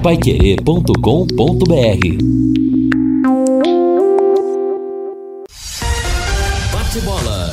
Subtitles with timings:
[0.00, 0.94] paiquerê.com.br
[6.72, 7.50] Bate bola.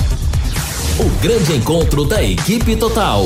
[0.99, 3.25] O grande encontro da equipe total.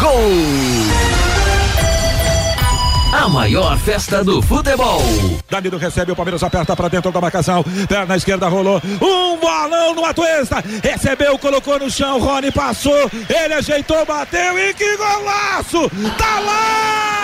[0.00, 1.14] Gol!
[3.14, 5.00] a maior festa do futebol.
[5.48, 7.64] Danilo recebe, o Palmeiras aperta para dentro da marcação.
[7.88, 8.82] Perna esquerda rolou.
[9.00, 10.62] Um bolão no Atuesta.
[10.82, 12.18] Recebeu, colocou no chão.
[12.18, 13.08] Rony passou.
[13.28, 15.88] Ele ajeitou, bateu e que golaço!
[16.18, 17.23] Tá lá!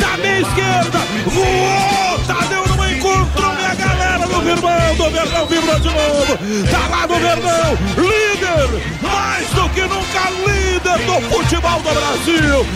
[0.00, 5.88] da minha esquerda, voou, Tadeu não encontrou minha galera no Verdão, do Verdão vibrou de
[5.88, 6.38] novo,
[6.70, 8.68] tá lá no Verdão, líder,
[9.02, 12.66] mais do que nunca líder do futebol do Brasil,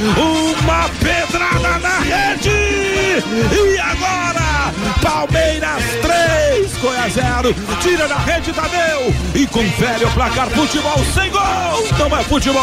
[0.63, 9.47] uma pedrada na rede, e agora, Palmeiras 3, Goiás 0, tira da rede Tadeu, e
[9.47, 12.63] confere o placar, futebol sem gol, não é futebol.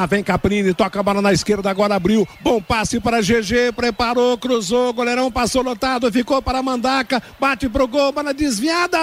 [0.00, 2.26] Lá vem Caprini, toca a bola na esquerda, agora abriu.
[2.40, 8.10] Bom passe para GG, preparou, cruzou, goleirão passou lotado, ficou para Mandaca, bate pro gol,
[8.10, 8.98] bola desviada.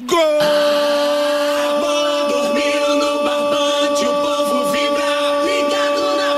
[0.00, 0.38] Gol!
[0.40, 6.32] Ah, dormiu no barbante, o povo vibra, ligado na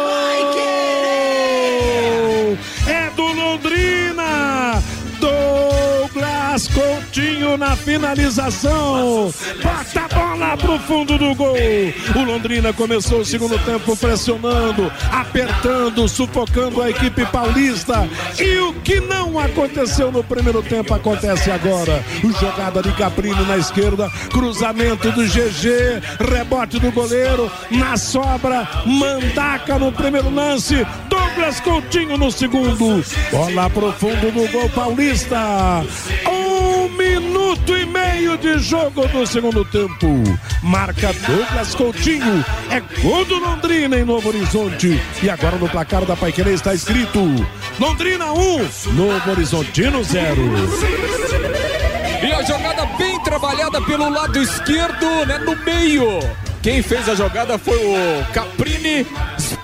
[0.53, 2.59] querer.
[2.89, 4.83] É do Londrina,
[5.21, 9.33] Douglas Coutinho na finalização.
[9.63, 11.57] Bota bola pro fundo do gol.
[12.15, 18.09] O Londrina começou o segundo tempo pressionando, apertando, sufocando a equipe paulista.
[18.39, 22.05] E o que não aconteceu no primeiro tempo acontece agora.
[22.23, 29.79] O jogada de Caprini na esquerda, cruzamento do GG, rebote do goleiro, na sobra, Mandaca
[29.79, 33.05] no primeiro lance, Douglas Coutinho no segundo.
[33.31, 35.85] Bola pro fundo do gol paulista.
[36.29, 40.24] Um minuto e meio de jogo do segundo tempo.
[40.63, 42.45] Marca Douglas Coutinho.
[42.71, 45.01] É gol do Londrina em Novo Horizonte.
[45.23, 47.21] E agora no placar da Paiquerê está escrito:
[47.79, 50.37] Londrina 1, um, Novo Horizontino 0.
[52.23, 56.21] E a jogada bem trabalhada pelo lado esquerdo, né, no meio.
[56.63, 59.07] Quem fez a jogada foi o Caprini,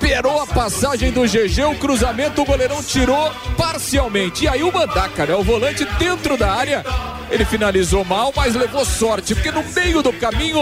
[0.01, 4.45] esperou a passagem do GG, o cruzamento, o goleirão tirou parcialmente.
[4.45, 6.83] E aí o Mandaca, né, o volante dentro da área,
[7.31, 10.59] ele finalizou mal, mas levou sorte, porque no meio do caminho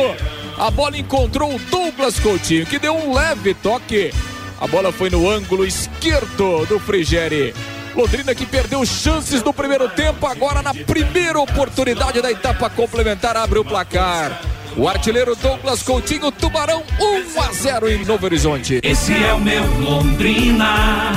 [0.59, 4.13] a bola encontrou o Douglas Coutinho, que deu um leve toque.
[4.61, 7.55] A bola foi no ângulo esquerdo do Frigeri.
[7.95, 13.61] Londrina que perdeu chances no primeiro tempo, agora na primeira oportunidade da etapa complementar abre
[13.61, 14.58] o placar.
[14.79, 16.85] O artilheiro Douglas Coutinho, Tubarão
[17.37, 18.79] 1 a 0 em Novo Horizonte.
[18.85, 21.11] Esse é o meu Londrina,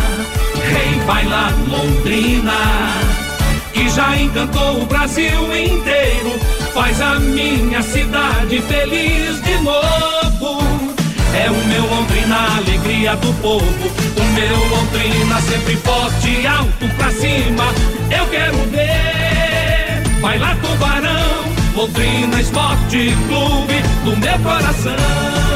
[0.56, 2.58] rei vai lá Londrina,
[3.72, 6.32] que já encantou o Brasil inteiro,
[6.74, 10.64] faz a minha cidade feliz de novo.
[11.36, 13.64] É o meu Londrina, alegria do povo.
[13.64, 17.66] O meu Londrina sempre forte alto pra cima.
[18.10, 20.20] Eu quero ver.
[20.20, 21.51] Vai lá, Tubarão.
[21.76, 25.51] Londrina Esporte Clube do meu coração.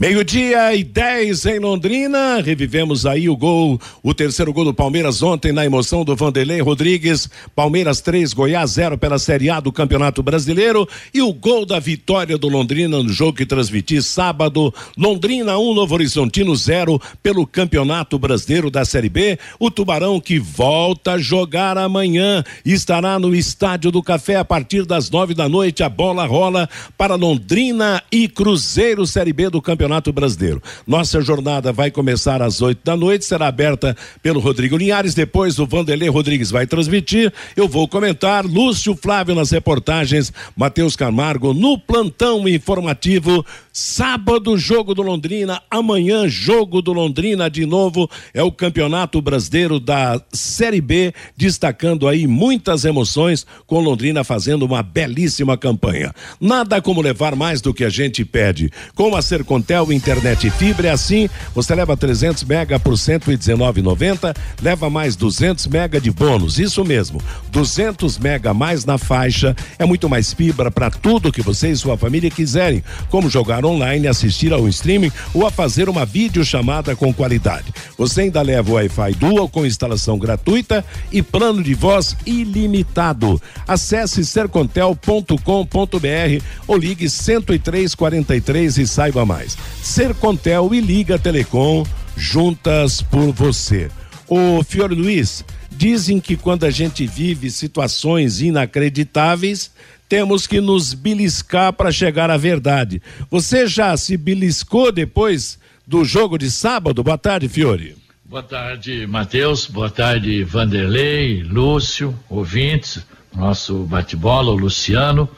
[0.00, 2.40] Meio-dia e 10 em Londrina.
[2.40, 7.28] Revivemos aí o gol, o terceiro gol do Palmeiras ontem na emoção do Vanderlei Rodrigues.
[7.54, 10.88] Palmeiras 3, Goiás 0 pela Série A do Campeonato Brasileiro.
[11.12, 14.72] E o gol da vitória do Londrina no jogo que transmiti sábado.
[14.96, 19.38] Londrina 1, um, Novo Horizontino 0 pelo Campeonato Brasileiro da Série B.
[19.58, 25.10] O Tubarão que volta a jogar amanhã estará no Estádio do Café a partir das
[25.10, 25.82] nove da noite.
[25.82, 26.66] A bola rola
[26.96, 30.62] para Londrina e Cruzeiro Série B do Campeonato Campeonato Brasileiro.
[30.86, 35.66] Nossa jornada vai começar às 8 da noite, será aberta pelo Rodrigo Linhares, depois o
[35.66, 42.48] Vanderlei Rodrigues vai transmitir, eu vou comentar, Lúcio Flávio nas reportagens, Matheus Camargo no plantão
[42.48, 45.62] informativo Sábado, jogo do Londrina.
[45.70, 48.10] Amanhã, jogo do Londrina de novo.
[48.34, 54.82] É o Campeonato Brasileiro da Série B, destacando aí muitas emoções, com Londrina fazendo uma
[54.82, 56.12] belíssima campanha.
[56.40, 58.72] Nada como levar mais do que a gente pede.
[58.96, 64.90] Com a Sercontel Internet e Fibra, é assim, você leva 300 mega por 119,90, leva
[64.90, 66.58] mais 200 mega de bônus.
[66.58, 69.54] Isso mesmo, 200 mega mais na faixa.
[69.78, 74.06] É muito mais fibra para tudo que você e sua família quiserem, como jogar online,
[74.06, 77.72] assistir ao streaming ou a fazer uma videochamada com qualidade.
[77.96, 83.40] Você ainda leva o Wi-Fi Dual com instalação gratuita e plano de voz ilimitado.
[83.66, 89.56] Acesse sercontel.com.br ou ligue 10343 e saiba mais.
[89.82, 91.84] Sercontel e Liga Telecom
[92.16, 93.88] juntas por você.
[94.28, 95.44] O Fiore Luiz,
[95.80, 99.70] dizem que quando a gente vive situações inacreditáveis,
[100.10, 103.00] temos que nos beliscar para chegar à verdade.
[103.30, 107.04] Você já se beliscou depois do jogo de sábado?
[107.04, 107.96] Boa tarde, Fiore.
[108.24, 109.66] Boa tarde, Matheus.
[109.66, 115.28] Boa tarde, Vanderlei, Lúcio, ouvintes, nosso bate-bola, o Luciano.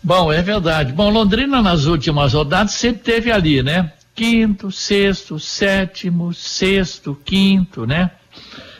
[0.00, 0.92] Bom, é verdade.
[0.92, 3.92] Bom, Londrina nas últimas rodadas sempre teve ali, né?
[4.14, 8.12] Quinto, sexto, sétimo, sexto, quinto, né?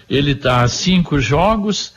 [0.08, 1.94] Ele está a cinco jogos,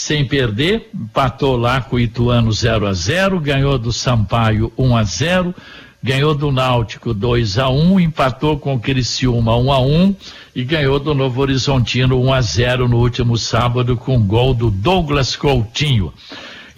[0.00, 5.04] sem perder, empatou lá com o Ituano 0 a 0 ganhou do Sampaio 1 a
[5.04, 5.54] 0
[6.02, 10.16] ganhou do Náutico 2 a 1 empatou com o Criciúma 1 a 1
[10.56, 14.70] e ganhou do Novo Horizontino 1 a 0 no último sábado com um gol do
[14.70, 16.14] Douglas Coutinho.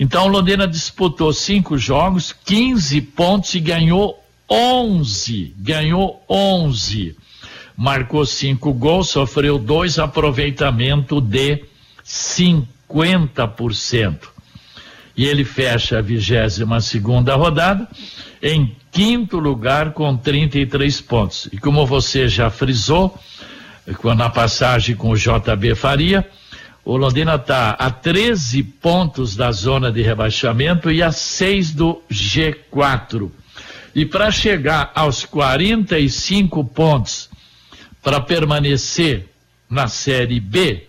[0.01, 4.21] Então Londrina disputou cinco jogos, 15 pontos e ganhou
[4.51, 5.55] 11.
[5.59, 7.17] Ganhou 11.
[7.77, 11.63] Marcou cinco gols, sofreu dois, aproveitamento de
[12.03, 12.82] 5.
[12.93, 14.19] 50%.
[15.17, 17.87] E ele fecha a 22 segunda rodada
[18.43, 21.49] em quinto lugar com 33 pontos.
[21.53, 23.19] E como você já frisou,
[24.17, 26.29] na passagem com o JB Faria,
[26.85, 33.31] o Londrina está a 13 pontos da zona de rebaixamento e a 6 do G4.
[33.95, 37.31] E para chegar aos 45 pontos
[38.03, 39.29] para permanecer
[39.71, 40.87] na Série B,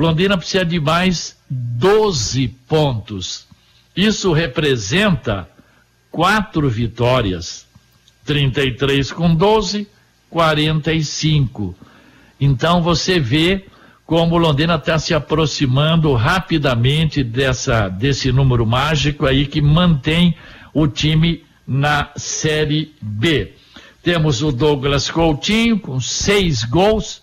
[0.00, 3.46] Londrina precisa de mais 12 pontos.
[3.94, 5.46] Isso representa
[6.10, 7.66] quatro vitórias.
[8.24, 9.86] 33 com 12,
[10.30, 11.74] 45.
[12.40, 13.66] Então você vê
[14.06, 20.34] como Londrina está se aproximando rapidamente dessa, desse número mágico aí que mantém
[20.72, 23.52] o time na Série B.
[24.02, 27.22] Temos o Douglas Coutinho com seis gols.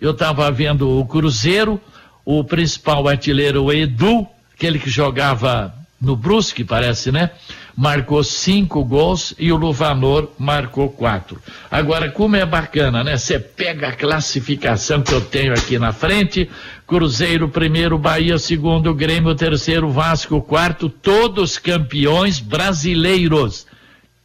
[0.00, 1.80] Eu estava vendo o Cruzeiro
[2.26, 7.30] o principal artilheiro, o Edu, aquele que jogava no Brusque, parece, né?
[7.76, 11.40] Marcou cinco gols e o Luvanor marcou quatro.
[11.70, 13.16] Agora, como é bacana, né?
[13.16, 16.50] Você pega a classificação que eu tenho aqui na frente:
[16.84, 23.66] Cruzeiro primeiro, Bahia segundo, Grêmio terceiro, Vasco quarto, todos campeões brasileiros.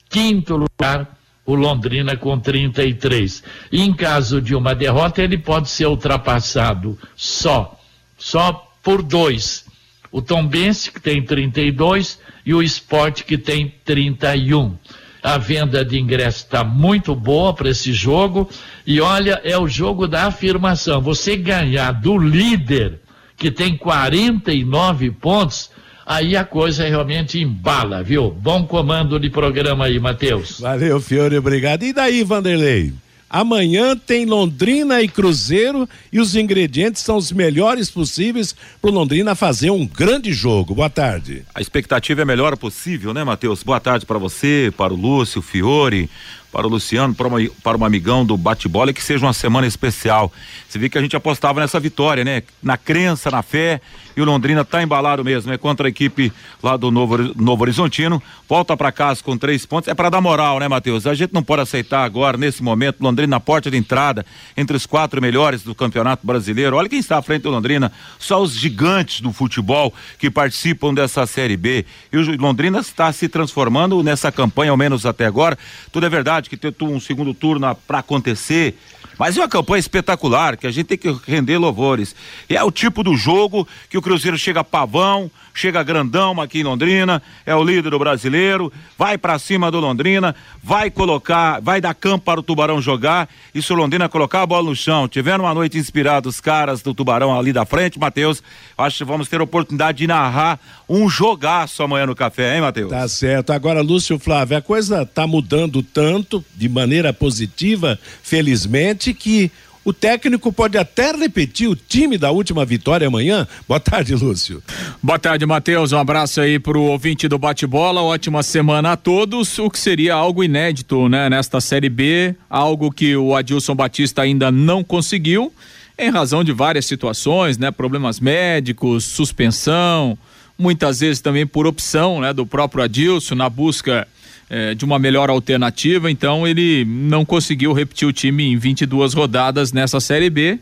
[0.09, 1.07] Quinto lugar,
[1.45, 3.43] o Londrina com 33.
[3.71, 7.77] E em caso de uma derrota, ele pode ser ultrapassado só
[8.21, 9.65] só por dois.
[10.11, 14.75] O Tombense, que tem 32, e o Esporte, que tem 31.
[15.23, 18.47] A venda de ingresso está muito boa para esse jogo.
[18.85, 21.01] E olha, é o jogo da afirmação.
[21.01, 22.99] Você ganhar do líder,
[23.37, 25.71] que tem 49 pontos,
[26.05, 28.29] aí a coisa realmente embala, viu?
[28.29, 30.59] Bom comando de programa aí, Matheus.
[30.59, 31.83] Valeu, Fiore, obrigado.
[31.83, 32.93] E daí, Vanderlei?
[33.33, 39.69] Amanhã tem Londrina e Cruzeiro e os ingredientes são os melhores possíveis para Londrina fazer
[39.69, 40.75] um grande jogo.
[40.75, 41.45] Boa tarde.
[41.55, 43.63] A expectativa é a melhor possível, né, Matheus?
[43.63, 46.09] Boa tarde para você, para o Lúcio, Fiore,
[46.51, 50.31] para o Luciano, para, uma, para um amigão do bate-bola que seja uma semana especial.
[50.67, 52.43] Você vê que a gente apostava nessa vitória, né?
[52.61, 53.81] Na crença, na fé
[54.15, 55.57] e o Londrina está embalado mesmo, né?
[55.57, 56.31] Contra a equipe
[56.61, 58.21] lá do Novo, Novo Horizontino.
[58.47, 59.87] Volta para casa com três pontos.
[59.87, 61.07] É para dar moral, né, Matheus?
[61.07, 64.25] A gente não pode aceitar agora, nesse momento, Londrina na porta de entrada,
[64.57, 66.75] entre os quatro melhores do Campeonato Brasileiro.
[66.75, 67.91] Olha quem está à frente do Londrina.
[68.19, 71.85] Só os gigantes do futebol que participam dessa Série B.
[72.11, 75.57] E o Londrina está se transformando nessa campanha, ao menos até agora.
[75.91, 78.77] Tudo é verdade que tem um segundo turno para acontecer.
[79.17, 82.15] Mas é uma campanha espetacular, que a gente tem que render louvores.
[82.49, 87.21] É o tipo do jogo que o Cruzeiro chega pavão, chega grandão aqui em Londrina,
[87.45, 92.25] é o líder do brasileiro, vai para cima do Londrina, vai colocar, vai dar campo
[92.25, 95.53] para o Tubarão jogar, e se o Londrina colocar a bola no chão, tiver uma
[95.53, 98.41] noite inspirada os caras do Tubarão ali da frente, Matheus,
[98.77, 102.89] acho que vamos ter oportunidade de narrar um jogaço amanhã no café, hein, Matheus?
[102.89, 103.51] Tá certo.
[103.51, 109.51] Agora, Lúcio Flávio, a coisa tá mudando tanto, de maneira positiva, felizmente, que
[109.83, 113.47] o técnico pode até repetir o time da última vitória amanhã.
[113.67, 114.61] Boa tarde, Lúcio.
[115.01, 115.91] Boa tarde, Matheus.
[115.91, 118.01] Um abraço aí pro ouvinte do bate-bola.
[118.01, 119.57] Ótima semana a todos.
[119.57, 124.51] O que seria algo inédito, né, nesta Série B, algo que o Adilson Batista ainda
[124.51, 125.51] não conseguiu,
[125.97, 130.17] em razão de várias situações, né, problemas médicos, suspensão,
[130.57, 134.07] muitas vezes também por opção, né, do próprio Adilson na busca
[134.51, 139.71] é, de uma melhor alternativa, então ele não conseguiu repetir o time em 22 rodadas
[139.71, 140.59] nessa Série B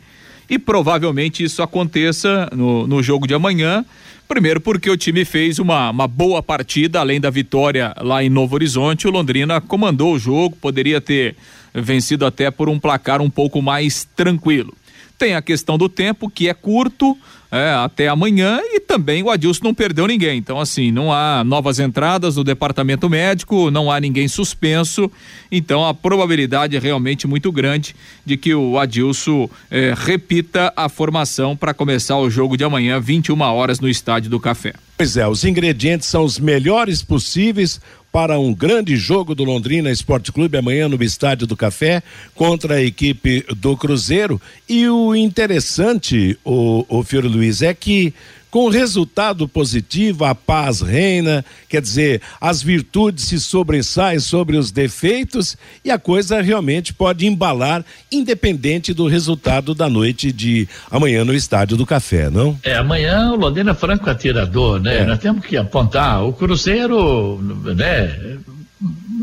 [0.48, 3.84] e provavelmente isso aconteça no, no jogo de amanhã.
[4.28, 8.54] Primeiro, porque o time fez uma, uma boa partida, além da vitória lá em Novo
[8.54, 9.08] Horizonte.
[9.08, 11.34] O Londrina comandou o jogo, poderia ter
[11.74, 14.72] vencido até por um placar um pouco mais tranquilo.
[15.20, 17.14] Tem a questão do tempo, que é curto,
[17.52, 20.38] é, até amanhã e também o Adilson não perdeu ninguém.
[20.38, 25.12] Então, assim, não há novas entradas no departamento médico, não há ninguém suspenso.
[25.52, 31.54] Então, a probabilidade é realmente muito grande de que o Adilson é, repita a formação
[31.54, 34.72] para começar o jogo de amanhã, 21 horas, no Estádio do Café.
[34.96, 37.78] Pois é, os ingredientes são os melhores possíveis
[38.12, 42.02] para um grande jogo do Londrina Esporte Clube amanhã no Estádio do Café
[42.34, 44.40] contra a equipe do Cruzeiro.
[44.68, 48.12] E o interessante, o, o Fiore Luiz, é que
[48.50, 55.56] com resultado positivo, a paz reina, quer dizer, as virtudes se sobressaem sobre os defeitos
[55.84, 61.76] e a coisa realmente pode embalar, independente do resultado da noite de amanhã no Estádio
[61.76, 62.58] do Café, não?
[62.62, 64.98] É, amanhã o Londrina Franco atirador, né?
[64.98, 65.04] É.
[65.04, 67.38] Nós temos que apontar o Cruzeiro,
[67.76, 68.38] né?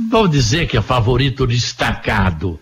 [0.10, 2.60] Vou dizer que é favorito destacado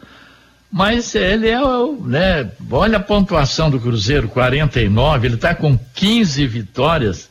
[0.75, 6.45] mas ele é o, né, olha a pontuação do Cruzeiro, 49, ele está com 15
[6.47, 7.29] vitórias,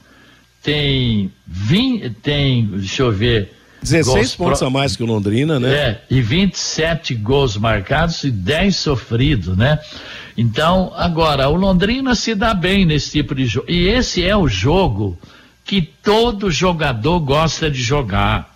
[0.63, 4.69] tem 20, tem, deixa eu ver, 16 pontos pro...
[4.69, 5.75] a mais que o Londrina, né?
[5.75, 9.79] É, e 27 gols marcados e 10 sofridos, né?
[10.39, 13.71] Então, agora, o Londrina se dá bem nesse tipo de jogo.
[13.71, 15.19] E esse é o jogo
[15.67, 18.54] que todo jogador gosta de jogar.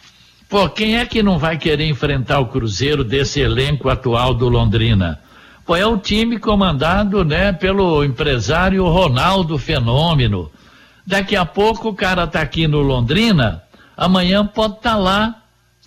[0.48, 5.20] Pô, quem é que não vai querer enfrentar o Cruzeiro desse elenco atual do Londrina?
[5.66, 10.50] Pô, é o time comandado, né, pelo empresário Ronaldo Fenômeno.
[11.06, 13.62] Daqui a pouco o cara tá aqui no Londrina,
[13.94, 15.34] amanhã pode estar tá lá,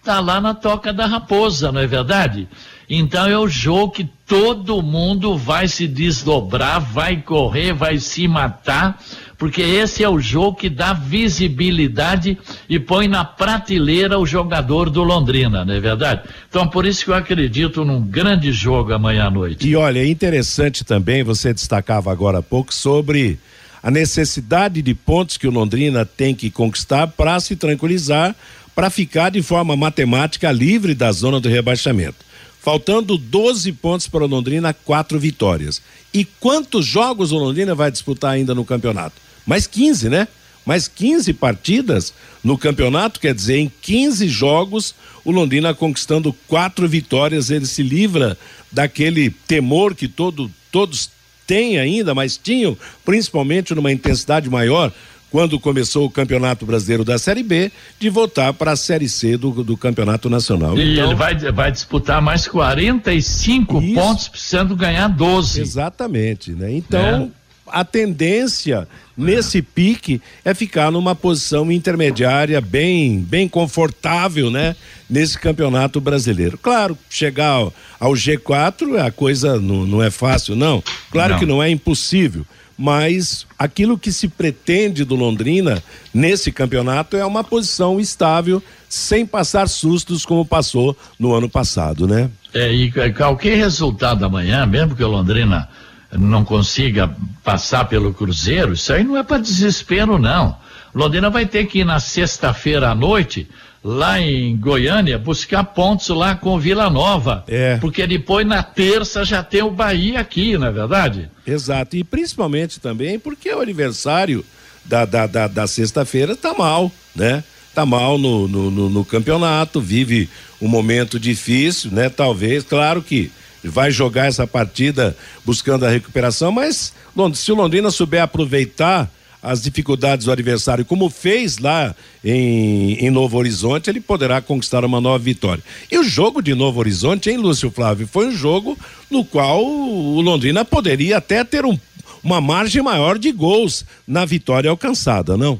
[0.04, 2.48] tá lá na toca da raposa, não é verdade?
[2.88, 9.02] Então é o jogo que todo mundo vai se desdobrar, vai correr, vai se matar,
[9.42, 12.38] porque esse é o jogo que dá visibilidade
[12.70, 16.30] e põe na prateleira o jogador do Londrina, não é verdade?
[16.48, 19.68] Então por isso que eu acredito num grande jogo amanhã à noite.
[19.68, 23.40] E olha, é interessante também, você destacava agora há pouco sobre
[23.82, 28.36] a necessidade de pontos que o Londrina tem que conquistar para se tranquilizar,
[28.76, 32.24] para ficar de forma matemática livre da zona do rebaixamento.
[32.62, 35.82] Faltando 12 pontos para o Londrina, quatro vitórias.
[36.14, 39.31] E quantos jogos o Londrina vai disputar ainda no campeonato?
[39.46, 40.28] Mais 15, né?
[40.66, 47.50] Mais 15 partidas no campeonato, quer dizer, em 15 jogos, o Londrina conquistando quatro vitórias,
[47.50, 48.38] ele se livra
[48.72, 51.10] daquele temor que todo, todos
[51.46, 54.92] têm ainda, mas tinham, principalmente numa intensidade maior,
[55.32, 59.64] quando começou o Campeonato Brasileiro da Série B, de voltar para a Série C do,
[59.64, 60.78] do Campeonato Nacional.
[60.78, 65.62] E então, ele vai, vai disputar mais 45 isso, pontos, precisando ganhar 12.
[65.62, 66.74] Exatamente, né?
[66.74, 67.41] Então, é.
[67.72, 68.88] A tendência
[69.18, 69.62] nesse é.
[69.62, 74.76] pique é ficar numa posição intermediária bem, bem confortável, né?
[75.10, 76.58] Nesse campeonato brasileiro.
[76.58, 80.84] Claro, chegar ao, ao G4 a coisa não, não é fácil, não.
[81.12, 81.40] Claro não.
[81.40, 82.46] que não é impossível
[82.82, 89.70] mas aquilo que se pretende do Londrina nesse campeonato é uma posição estável, sem passar
[89.70, 92.28] sustos como passou no ano passado, né?
[92.52, 95.70] É, e qualquer resultado amanhã, mesmo que o Londrina
[96.14, 100.58] não consiga passar pelo Cruzeiro, isso aí não é para desespero, não.
[100.94, 103.48] Londrina vai ter que ir na sexta-feira à noite
[103.84, 107.44] lá em Goiânia buscar pontos lá com Vila Nova.
[107.48, 107.78] É.
[107.78, 111.30] Porque depois na terça já tem o Bahia aqui, não é verdade?
[111.46, 111.96] Exato.
[111.96, 114.46] E principalmente também porque o aniversário
[114.86, 117.44] da, da, da, da sexta-feira tá mal, né?
[117.74, 120.30] Tá mal no, no, no, no campeonato, vive
[120.62, 122.10] um momento difícil, né?
[122.10, 123.32] Talvez, claro que
[123.64, 125.16] vai jogar essa partida
[125.46, 126.94] buscando a recuperação, mas
[127.34, 129.10] se o Londrina souber aproveitar
[129.42, 135.02] as dificuldades do adversário, como fez lá em, em Novo Horizonte, ele poderá conquistar uma
[135.02, 135.64] nova vitória.
[135.92, 138.78] E o jogo de Novo Horizonte, hein, Lúcio Flávio, foi um jogo
[139.10, 141.78] no qual o Londrina poderia até ter um,
[142.24, 145.60] uma margem maior de gols na vitória alcançada, não?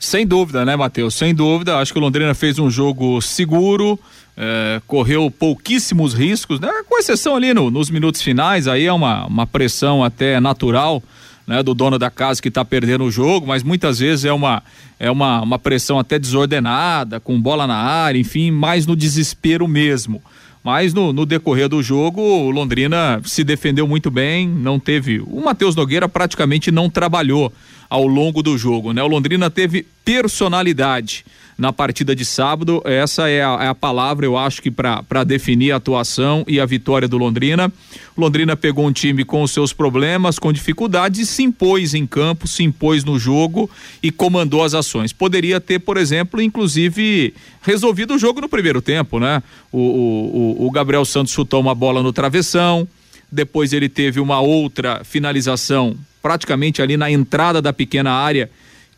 [0.00, 1.14] Sem dúvida, né, Matheus?
[1.14, 1.78] Sem dúvida.
[1.78, 3.96] Acho que o Londrina fez um jogo seguro,
[4.36, 6.70] é, correu pouquíssimos riscos, né?
[6.88, 11.02] Com exceção ali no, nos minutos finais, aí é uma, uma pressão até natural.
[11.44, 14.62] Né, do dono da casa que está perdendo o jogo, mas muitas vezes é uma
[14.96, 20.22] é uma, uma pressão até desordenada, com bola na área, enfim, mais no desespero mesmo.
[20.62, 25.18] Mas no, no, decorrer do jogo, o Londrina se defendeu muito bem, não teve.
[25.26, 27.52] O Matheus Nogueira praticamente não trabalhou
[27.90, 29.02] ao longo do jogo, né?
[29.02, 31.24] O Londrina teve personalidade
[31.56, 32.82] na partida de sábado.
[32.84, 36.66] Essa é a, é a palavra, eu acho que para definir a atuação e a
[36.66, 37.72] vitória do Londrina.
[38.16, 42.46] Londrina pegou um time com os seus problemas, com dificuldades e se impôs em campo,
[42.46, 43.70] se impôs no jogo
[44.02, 45.12] e comandou as ações.
[45.12, 49.42] Poderia ter, por exemplo, inclusive resolvido o jogo no primeiro tempo, né?
[49.70, 52.86] O, o, o Gabriel Santos chutou uma bola no travessão,
[53.30, 58.50] depois ele teve uma outra finalização praticamente ali na entrada da pequena área,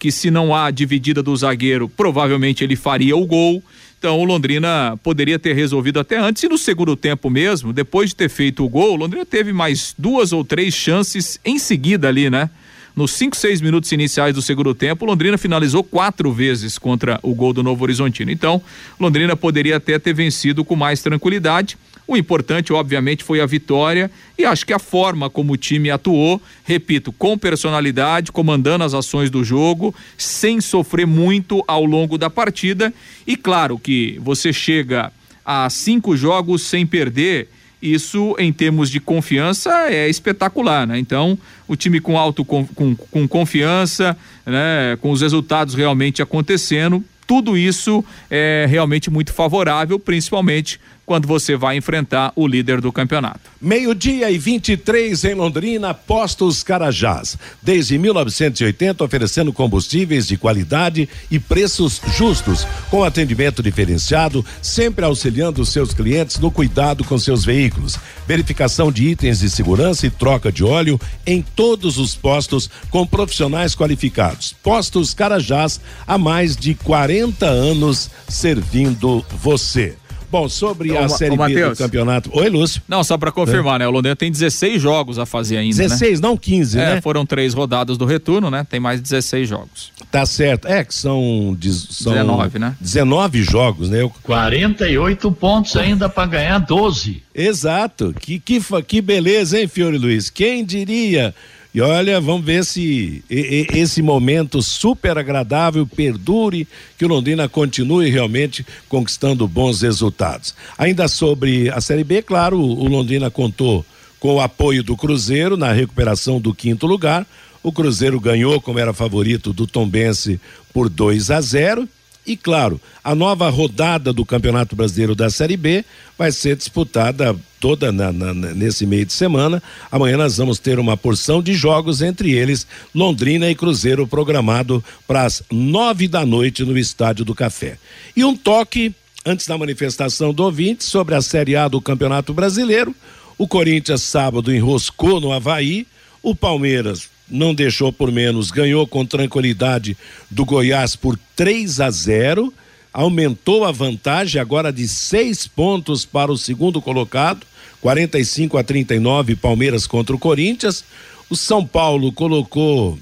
[0.04, 3.64] que se não há dividida do zagueiro, provavelmente ele faria o gol.
[3.99, 8.16] Então o Londrina poderia ter resolvido até antes e no segundo tempo mesmo, depois de
[8.16, 12.28] ter feito o gol, o Londrina teve mais duas ou três chances em seguida ali,
[12.28, 12.50] né?
[12.94, 17.54] Nos cinco, seis minutos iniciais do segundo tempo, Londrina finalizou quatro vezes contra o gol
[17.54, 18.30] do Novo Horizontino.
[18.30, 18.61] Então,
[19.00, 21.78] Londrina poderia até ter vencido com mais tranquilidade.
[22.06, 26.40] O importante, obviamente, foi a vitória e acho que a forma como o time atuou,
[26.62, 32.92] repito, com personalidade, comandando as ações do jogo, sem sofrer muito ao longo da partida.
[33.26, 35.11] E claro que você chega
[35.44, 37.49] a cinco jogos sem perder.
[37.80, 40.99] Isso, em termos de confiança, é espetacular, né?
[40.99, 44.96] Então, o time com alto com, com, com confiança, né?
[45.02, 51.76] Com os resultados realmente acontecendo, tudo isso é realmente muito favorável, principalmente quando você vai
[51.76, 53.40] enfrentar o líder do campeonato.
[53.61, 57.37] Meio-dia e 23 em Londrina, Postos Carajás.
[57.62, 65.92] Desde 1980, oferecendo combustíveis de qualidade e preços justos, com atendimento diferenciado, sempre auxiliando seus
[65.92, 67.96] clientes no cuidado com seus veículos.
[68.26, 73.75] Verificação de itens de segurança e troca de óleo em todos os postos com profissionais
[73.75, 74.54] qualificados.
[74.62, 79.96] Postos Carajás, há mais de 40 anos servindo você.
[80.31, 82.31] Bom, sobre a Série B do campeonato.
[82.33, 82.83] Oi, Lúcio.
[82.88, 83.78] Não, só para confirmar, é.
[83.81, 83.88] né?
[83.88, 85.76] O Londrina tem 16 jogos a fazer ainda.
[85.76, 86.28] 16, né?
[86.28, 87.00] não 15, é, né?
[87.00, 88.66] Foram três rodadas do retorno, né?
[88.69, 89.93] Tem mais 16 jogos.
[90.11, 90.66] Tá certo.
[90.66, 91.57] É que são,
[91.90, 92.76] são 19, né?
[92.81, 94.02] 19 jogos, né?
[94.02, 94.12] Eu...
[94.23, 97.22] 48 pontos ainda para ganhar 12.
[97.35, 98.14] Exato.
[98.18, 100.31] Que, que, que beleza, hein, Fiore Luiz?
[100.31, 101.35] Quem diria?
[101.74, 108.64] E olha, vamos ver se esse momento super agradável perdure, que o Londrina continue realmente
[108.88, 110.54] conquistando bons resultados.
[110.78, 113.84] Ainda sobre a Série B, claro, o Londrina contou
[114.20, 117.26] com o apoio do Cruzeiro na recuperação do quinto lugar.
[117.60, 120.40] O Cruzeiro ganhou, como era favorito do Tombense,
[120.72, 121.88] por 2 a 0
[122.26, 125.84] e claro, a nova rodada do Campeonato Brasileiro da Série B
[126.16, 129.62] vai ser disputada toda na, na, nesse meio de semana.
[129.92, 135.24] Amanhã nós vamos ter uma porção de jogos, entre eles Londrina e Cruzeiro, programado para
[135.24, 137.78] as nove da noite no Estádio do Café.
[138.16, 142.94] E um toque antes da manifestação do ouvinte sobre a Série A do Campeonato Brasileiro.
[143.37, 145.87] O Corinthians sábado enroscou no Havaí,
[146.22, 149.96] o Palmeiras não deixou por menos, ganhou com tranquilidade
[150.30, 152.52] do Goiás por 3 a 0,
[152.92, 157.46] aumentou a vantagem agora de seis pontos para o segundo colocado,
[157.80, 160.84] 45 a 39 Palmeiras contra o Corinthians.
[161.28, 162.98] O São Paulo colocou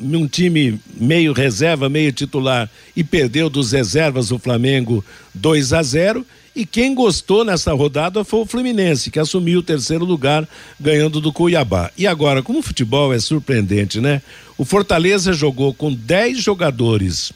[0.00, 6.26] um time meio reserva, meio titular e perdeu dos reservas o Flamengo 2 a 0
[6.58, 10.46] e quem gostou nessa rodada foi o Fluminense, que assumiu o terceiro lugar,
[10.80, 11.88] ganhando do Cuiabá.
[11.96, 14.20] E agora, como o futebol é surpreendente, né?
[14.58, 17.32] O Fortaleza jogou com 10 jogadores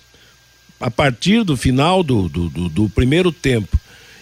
[0.81, 3.79] a partir do final do, do, do, do primeiro tempo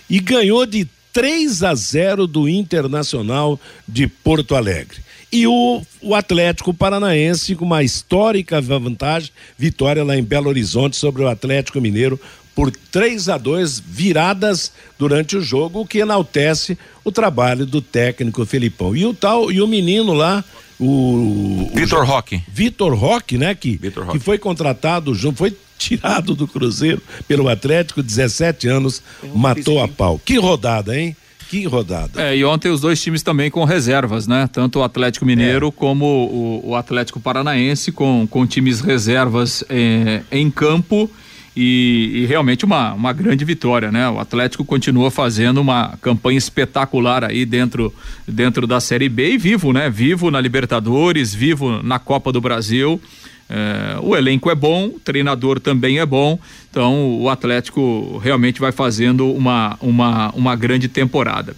[0.09, 3.59] e ganhou de 3 a 0 do Internacional
[3.89, 4.99] de Porto Alegre.
[5.33, 11.23] E o, o Atlético Paranaense com uma histórica vantagem, vitória lá em Belo Horizonte sobre
[11.23, 12.21] o Atlético Mineiro
[12.61, 18.45] por 3 a 2 viradas durante o jogo, o que enaltece o trabalho do técnico
[18.45, 18.95] Felipão.
[18.95, 20.45] E o tal, e o menino lá,
[20.79, 22.43] o Vitor Roque.
[22.47, 29.03] Vitor Roque, né, que que foi contratado, foi tirado do Cruzeiro pelo Atlético, 17 anos,
[29.35, 30.21] matou a pau.
[30.23, 31.17] Que rodada, hein?
[31.49, 32.23] Que rodada.
[32.23, 34.47] É, e ontem os dois times também com reservas, né?
[34.53, 35.73] Tanto o Atlético Mineiro é.
[35.73, 41.11] como o, o, Atlético Paranaense, com, com times reservas é, em campo.
[41.57, 44.09] E, e, realmente uma, uma grande vitória, né?
[44.09, 47.93] O Atlético continua fazendo uma campanha espetacular aí dentro,
[48.27, 49.91] dentro da Série B e vivo, né?
[49.91, 53.01] Vivo na Libertadores, vivo na Copa do Brasil.
[53.49, 56.39] É, o elenco é bom, o treinador também é bom,
[56.71, 61.57] então o Atlético realmente vai fazendo uma, uma, uma grande temporada.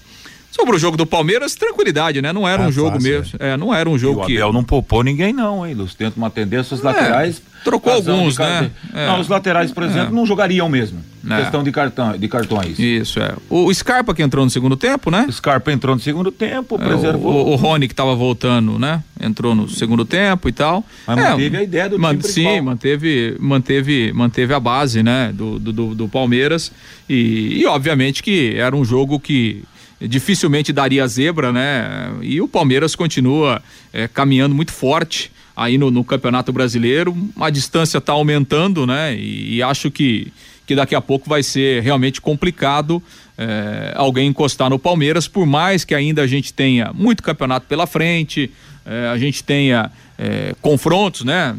[0.52, 2.30] Sobre o jogo do Palmeiras, tranquilidade, né?
[2.30, 3.38] Não era é um jogo fácil, mesmo.
[3.40, 3.48] É.
[3.52, 3.56] é.
[3.56, 4.34] não era um jogo e o que.
[4.34, 5.74] O Abel não poupou ninguém, não, hein?
[5.74, 5.94] Luz?
[5.94, 7.42] Tenta uma tendência, os é, laterais.
[7.64, 8.70] Trocou alguns, né?
[8.92, 9.06] É.
[9.06, 11.02] Não, os laterais, por exemplo, não jogariam mesmo.
[11.24, 12.78] Questão de, cartão, de cartões.
[12.78, 13.34] Isso, é.
[13.48, 15.24] O Scarpa que entrou no segundo tempo, né?
[15.28, 17.46] O Scarpa entrou no segundo tempo, preservou.
[17.46, 19.02] O, o, o Rony que estava voltando, né?
[19.20, 20.84] Entrou no segundo tempo e tal.
[21.06, 25.32] Mas manteve a ideia do man, time Sim, manteve, manteve, manteve a base, né?
[25.32, 26.72] Do, do, do Palmeiras.
[27.08, 29.62] E, e obviamente que era um jogo que
[30.08, 32.10] dificilmente daria zebra, né?
[32.22, 33.62] E o Palmeiras continua
[33.92, 37.16] é, caminhando muito forte aí no, no, Campeonato Brasileiro.
[37.38, 39.14] A distância está aumentando, né?
[39.14, 40.32] E, e, acho que,
[40.66, 43.02] que daqui a pouco vai ser realmente complicado
[43.36, 47.86] é, alguém encostar no Palmeiras, por mais que ainda a gente tenha muito campeonato pela
[47.86, 48.50] frente,
[48.84, 51.56] é, a gente tenha é, confrontos, né?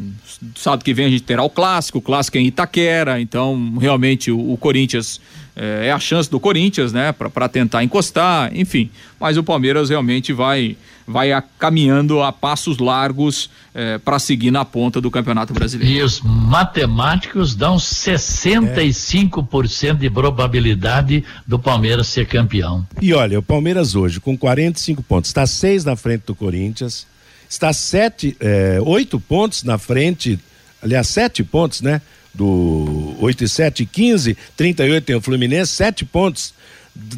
[0.54, 4.30] Sábado que vem a gente terá o clássico, o clássico é em Itaquera, então realmente
[4.30, 5.20] o, o Corinthians
[5.56, 8.90] é, é, a chance do Corinthians, né, para tentar encostar, enfim.
[9.20, 14.64] Mas o Palmeiras realmente vai vai a, caminhando a passos largos é, para seguir na
[14.64, 15.92] ponta do Campeonato Brasileiro.
[15.92, 19.94] E os matemáticos dão 65% é.
[19.94, 22.86] de probabilidade do Palmeiras ser campeão.
[23.00, 27.06] E olha, o Palmeiras hoje com 45 pontos está seis na frente do Corinthians,
[27.48, 30.40] está sete, é, oito pontos na frente,
[30.82, 32.00] aliás sete pontos, né?
[32.34, 36.52] Do 8 e 7, 15, 38 tem o Fluminense, 7 pontos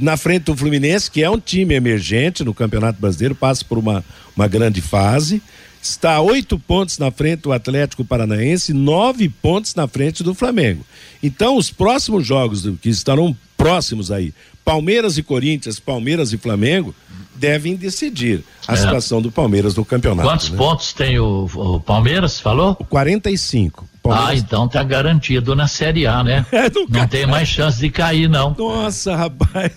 [0.00, 4.04] na frente do Fluminense, que é um time emergente no Campeonato Brasileiro, passa por uma,
[4.34, 5.42] uma grande fase.
[5.82, 10.84] Está oito pontos na frente do Atlético Paranaense, nove pontos na frente do Flamengo.
[11.22, 16.94] Então, os próximos jogos que estarão próximos aí, Palmeiras e Corinthians, Palmeiras e Flamengo,
[17.36, 18.76] devem decidir a é.
[18.76, 20.28] situação do Palmeiras no campeonato.
[20.28, 20.56] Quantos né?
[20.56, 22.74] pontos tem o, o Palmeiras, falou?
[22.74, 23.88] 45.
[24.06, 24.30] Palmeiras...
[24.30, 26.44] Ah, então tá garantido na Série A, né?
[26.56, 28.54] É, não, não tem mais chance de cair, não.
[28.56, 29.72] Nossa, rapaz.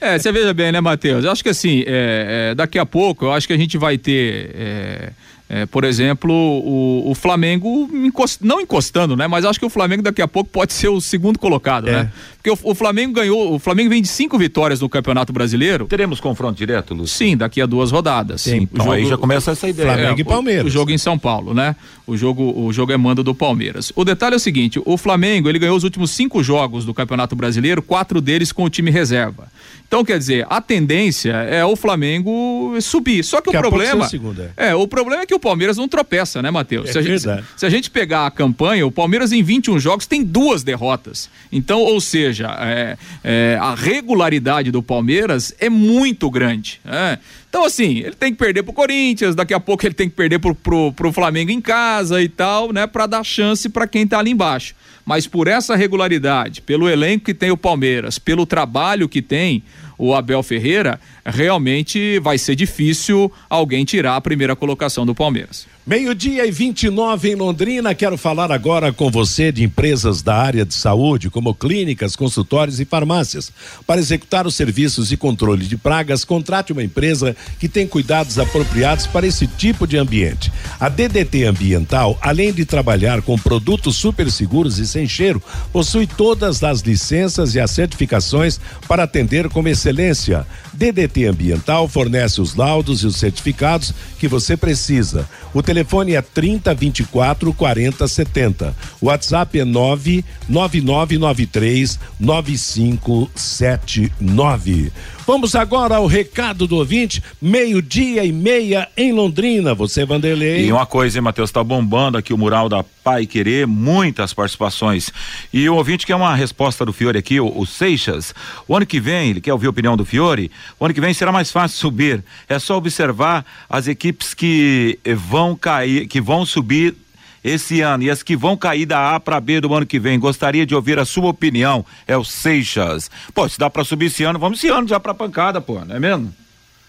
[0.00, 1.24] é, você veja bem, né, Matheus?
[1.24, 3.98] Eu acho que assim, é, é, daqui a pouco, eu acho que a gente vai
[3.98, 5.12] ter é,
[5.54, 9.26] é, por exemplo, o, o Flamengo encost, não encostando, né?
[9.26, 11.92] Mas acho que o Flamengo daqui a pouco pode ser o segundo colocado, é.
[11.92, 12.12] né?
[12.42, 15.86] Porque o, o, Flamengo ganhou, o Flamengo vem de cinco vitórias no Campeonato Brasileiro.
[15.86, 17.16] Teremos confronto direto, Lúcio?
[17.16, 18.42] Sim, daqui a duas rodadas.
[18.42, 19.92] Sim, então jogo, aí já começa essa ideia.
[19.92, 20.64] Flamengo é, e Palmeiras.
[20.64, 21.76] O, o, jogo em São Paulo, né?
[22.04, 23.92] O jogo, o jogo é mando do Palmeiras.
[23.94, 27.36] O detalhe é o seguinte: o Flamengo ele ganhou os últimos cinco jogos do Campeonato
[27.36, 29.46] Brasileiro, quatro deles com o time reserva.
[29.92, 33.22] Então, quer dizer, a tendência é o Flamengo subir.
[33.22, 34.08] Só que, que o problema.
[34.56, 34.70] É.
[34.70, 36.88] é, o problema é que o Palmeiras não tropeça, né, Matheus?
[36.88, 40.06] É se, a gente, se a gente pegar a campanha, o Palmeiras em 21 jogos
[40.06, 41.28] tem duas derrotas.
[41.52, 46.80] Então, ou seja, é, é, a regularidade do Palmeiras é muito grande.
[46.84, 47.18] É.
[47.48, 50.38] Então, assim, ele tem que perder pro Corinthians, daqui a pouco ele tem que perder
[50.38, 52.86] pro, pro, pro Flamengo em casa e tal, né?
[52.86, 54.74] Para dar chance para quem tá ali embaixo.
[55.04, 59.62] Mas por essa regularidade, pelo elenco que tem o Palmeiras, pelo trabalho que tem,
[59.98, 65.66] o Abel Ferreira, realmente vai ser difícil alguém tirar a primeira colocação do Palmeiras.
[65.84, 67.92] Meio-dia e 29 em Londrina.
[67.92, 72.84] Quero falar agora com você de empresas da área de saúde, como clínicas, consultórios e
[72.84, 73.50] farmácias.
[73.84, 79.08] Para executar os serviços de controle de pragas, contrate uma empresa que tem cuidados apropriados
[79.08, 80.52] para esse tipo de ambiente.
[80.78, 85.42] A DDT Ambiental, além de trabalhar com produtos super seguros e sem cheiro,
[85.72, 90.46] possui todas as licenças e as certificações para atender com excelência.
[90.72, 95.28] DDT Ambiental fornece os laudos e os certificados que você precisa.
[95.52, 98.76] O telefone é 30 24 40 70.
[99.00, 104.92] O WhatsApp é 99993 9579.
[105.24, 109.72] Vamos agora ao recado do ouvinte, meio-dia e meia em Londrina.
[109.72, 110.66] Você, Vanderlei.
[110.66, 111.50] E uma coisa, hein, Matheus?
[111.52, 115.10] Tá bombando aqui o mural da Pai Querer, muitas participações.
[115.52, 118.34] E o ouvinte quer uma resposta do Fiore aqui, o, o Seixas.
[118.66, 121.14] O ano que vem, ele quer ouvir a opinião do Fiore, o ano que vem
[121.14, 122.24] será mais fácil subir.
[122.48, 126.96] É só observar as equipes que vão cair, que vão subir
[127.44, 130.18] esse ano e as que vão cair da A para B do ano que vem.
[130.18, 131.84] Gostaria de ouvir a sua opinião.
[132.06, 133.10] É o Seixas.
[133.34, 135.96] Pô, se dá para subir esse ano, vamos esse ano já para pancada, pô, não
[135.96, 136.32] é mesmo?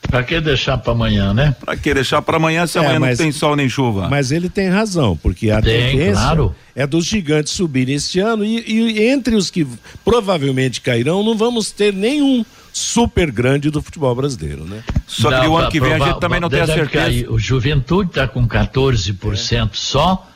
[0.03, 1.55] Pra que deixar para amanhã, né?
[1.61, 4.09] Pra que deixar para amanhã se É, amanhã mas- não tem sol nem chuva?
[4.09, 6.53] Mas ele tem razão, porque a Tem, tendência claro.
[6.75, 9.65] é dos gigantes subirem este ano e, e entre os que
[10.03, 14.83] provavelmente cairão, não vamos ter nenhum super grande do futebol brasileiro, né?
[15.07, 16.89] Só que Não, o ano que vem a gente também não tem a certeza.
[16.89, 17.31] cair.
[17.31, 20.29] O Juventude está com 14% só.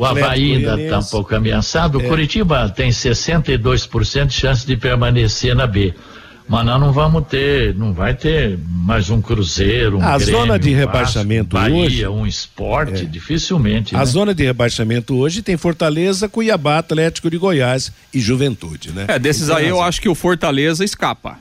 [0.00, 1.98] O Havaí ainda está um pouco ameaçado.
[1.98, 5.94] O Curitiba tem 62% de chance de permanecer na B.
[6.48, 10.58] Mas nós não vamos ter, não vai ter mais um Cruzeiro, um A Grêmio, zona
[10.58, 13.96] de um rebaixamento Vasco, Bahia, hoje- um esporte, dificilmente.
[13.96, 14.04] A né?
[14.04, 19.06] zona de rebaixamento hoje tem Fortaleza, Cuiabá, Atlético de Goiás e Juventude, né?
[19.08, 19.88] É, desses aí eu razão.
[19.88, 21.36] acho que o Fortaleza escapa.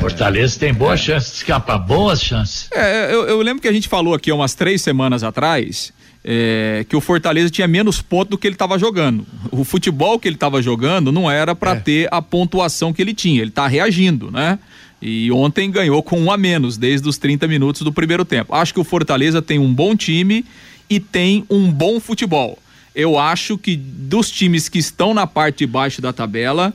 [0.00, 2.68] Fortaleza tem boa chance de escapar, boas chances.
[2.72, 5.92] É, eu, eu lembro que a gente falou aqui há umas três semanas atrás
[6.24, 9.26] é, que o Fortaleza tinha menos pontos do que ele estava jogando.
[9.50, 11.76] O futebol que ele estava jogando não era para É.
[11.76, 13.40] ter a pontuação que ele tinha.
[13.40, 14.58] Ele está reagindo, né?
[15.00, 18.54] E ontem ganhou com um a menos, desde os 30 minutos do primeiro tempo.
[18.54, 20.44] Acho que o Fortaleza tem um bom time
[20.90, 22.58] e tem um bom futebol.
[22.94, 26.74] Eu acho que dos times que estão na parte de baixo da tabela,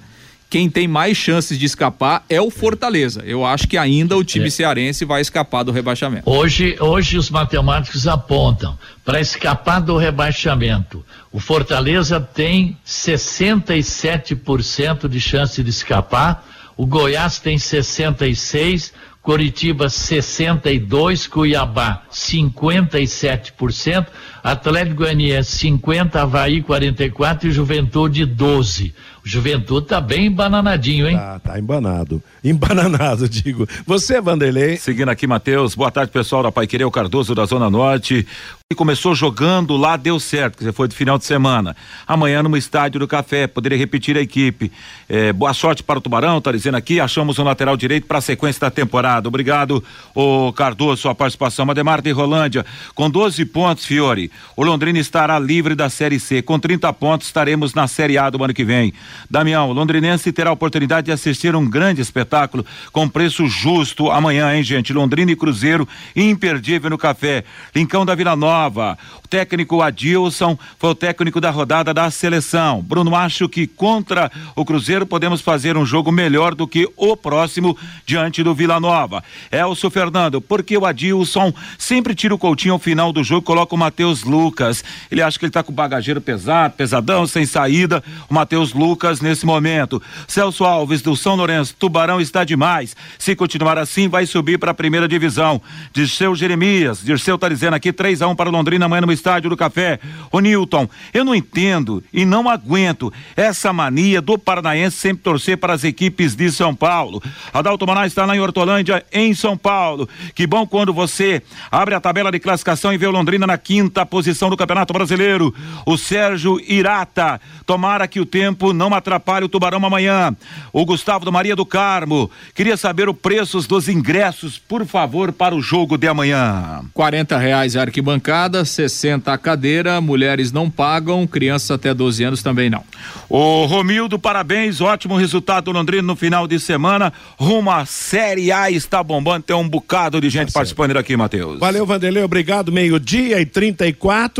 [0.49, 3.21] quem tem mais chances de escapar é o Fortaleza.
[3.25, 4.49] Eu acho que ainda o time É.
[4.49, 6.29] cearense vai escapar do rebaixamento.
[6.29, 11.03] Hoje, hoje os matemáticos apontam para escapar do rebaixamento.
[11.31, 16.45] O Fortaleza tem 67% de chance de escapar,
[16.77, 24.05] o Goiás tem 66, Coritiba 62, Cuiabá 57%,
[24.45, 28.93] Atlético Goianiense 50, Havaí 44 e Juventude 12.
[29.25, 31.17] O Juventude tá bem bananadinho, hein?
[31.17, 32.21] Tá, tá embanado.
[32.43, 33.67] Embananado, digo.
[33.84, 35.73] Você, Vanderlei, Seguindo aqui, Matheus.
[35.73, 38.27] Boa tarde, pessoal da Pai Querer, o Cardoso da Zona Norte.
[38.71, 41.75] E começou jogando lá, deu certo, que foi de final de semana.
[42.08, 44.71] Amanhã no estádio do Café, poderia repetir a equipe.
[45.10, 46.99] É, boa sorte para o Tubarão, tá dizendo aqui.
[46.99, 49.27] Achamos um lateral direito para a sequência da temporada.
[49.27, 49.84] Obrigado,
[50.15, 51.69] o Cardoso, sua participação.
[51.69, 54.31] Ademar de Rolândia, com 12 pontos, Fiore.
[54.56, 56.41] O Londrina estará livre da Série C.
[56.41, 58.93] Com 30 pontos, estaremos na Série A do ano que vem.
[59.30, 64.56] Damião, o londrinense terá a oportunidade de assistir um grande espetáculo com preço justo amanhã,
[64.56, 64.93] hein, gente?
[64.93, 67.43] Londrina e Cruzeiro, imperdível no café.
[67.76, 68.98] Lincão da Vila Nova.
[69.24, 72.82] O técnico Adilson foi o técnico da rodada da seleção.
[72.82, 77.78] Bruno, acho que contra o Cruzeiro podemos fazer um jogo melhor do que o próximo
[78.06, 79.24] diante do Vila Nova.
[79.52, 83.78] Elcio Fernando, porque o Adilson sempre tira o Coutinho ao final do jogo coloca o
[83.78, 84.83] Matheus Lucas.
[85.09, 88.03] Ele acha que ele tá com bagageiro pesado, pesadão, sem saída.
[88.29, 90.01] O Matheus Lucas nesse momento.
[90.27, 92.95] Celso Alves do São Lourenço, Tubarão está demais.
[93.17, 95.61] Se continuar assim, vai subir para a primeira divisão.
[95.93, 99.57] Dirceu Jeremias, Dirceu tá dizendo aqui 3 a 1 para Londrina amanhã no estádio do
[99.57, 99.99] Café.
[100.31, 105.73] O Newton, eu não entendo e não aguento essa mania do paranaense sempre torcer para
[105.73, 107.21] as equipes de São Paulo.
[107.53, 110.07] Adalto Manaus está lá em Hortolândia, em São Paulo.
[110.33, 114.05] Que bom quando você abre a tabela de classificação e vê o Londrina na quinta
[114.15, 115.54] posição do Campeonato Brasileiro.
[115.86, 120.34] O Sérgio Irata, tomara que o tempo não atrapalhe o Tubarão amanhã.
[120.71, 125.54] O Gustavo do Maria do Carmo, queria saber o preços dos ingressos, por favor, para
[125.54, 126.82] o jogo de amanhã.
[126.93, 132.69] 40 reais a arquibancada, 60 a cadeira, mulheres não pagam, crianças até 12 anos também
[132.69, 132.84] não.
[133.28, 137.12] O Romildo, parabéns, ótimo resultado do Londrina no final de semana.
[137.36, 141.60] Rumo à Série A está bombando, tem um bocado de gente participando aqui, Matheus.
[141.60, 142.71] Valeu, Vanderlei, obrigado.
[142.71, 143.94] Meio-dia e 34.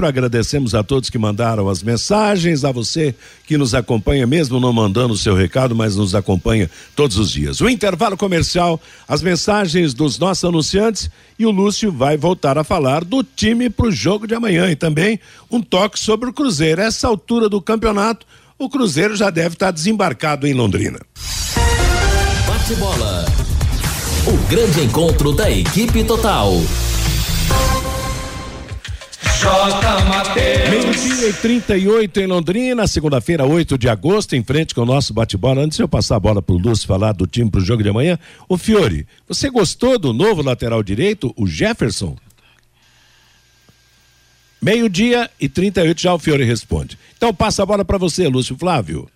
[0.08, 3.16] Agradecemos a todos que mandaram as mensagens, a você
[3.48, 7.62] que nos acompanha, mesmo não mandando o seu recado, mas nos acompanha todos os dias.
[7.62, 13.04] O intervalo comercial, as mensagens dos nossos anunciantes e o Lúcio vai voltar a falar
[13.04, 16.82] do time para o jogo de amanhã e também um toque sobre o Cruzeiro.
[16.82, 18.26] Essa altura do campeonato,
[18.58, 21.00] o Cruzeiro já deve estar desembarcado em Londrina.
[22.48, 23.26] Bate bola.
[24.28, 26.54] O grande encontro da equipe total.
[30.70, 35.62] Meio-dia e 38 em Londrina, segunda-feira, 8 de agosto, em frente com o nosso bate-bola.
[35.62, 38.18] Antes de eu passar a bola pro Lúcio falar do time pro jogo de amanhã,
[38.50, 42.16] ô Fiore, você gostou do novo lateral direito, o Jefferson?
[44.62, 46.98] Meio-dia e 38 já o Fiore responde.
[47.16, 49.08] Então passa a bola para você, Lúcio Flávio.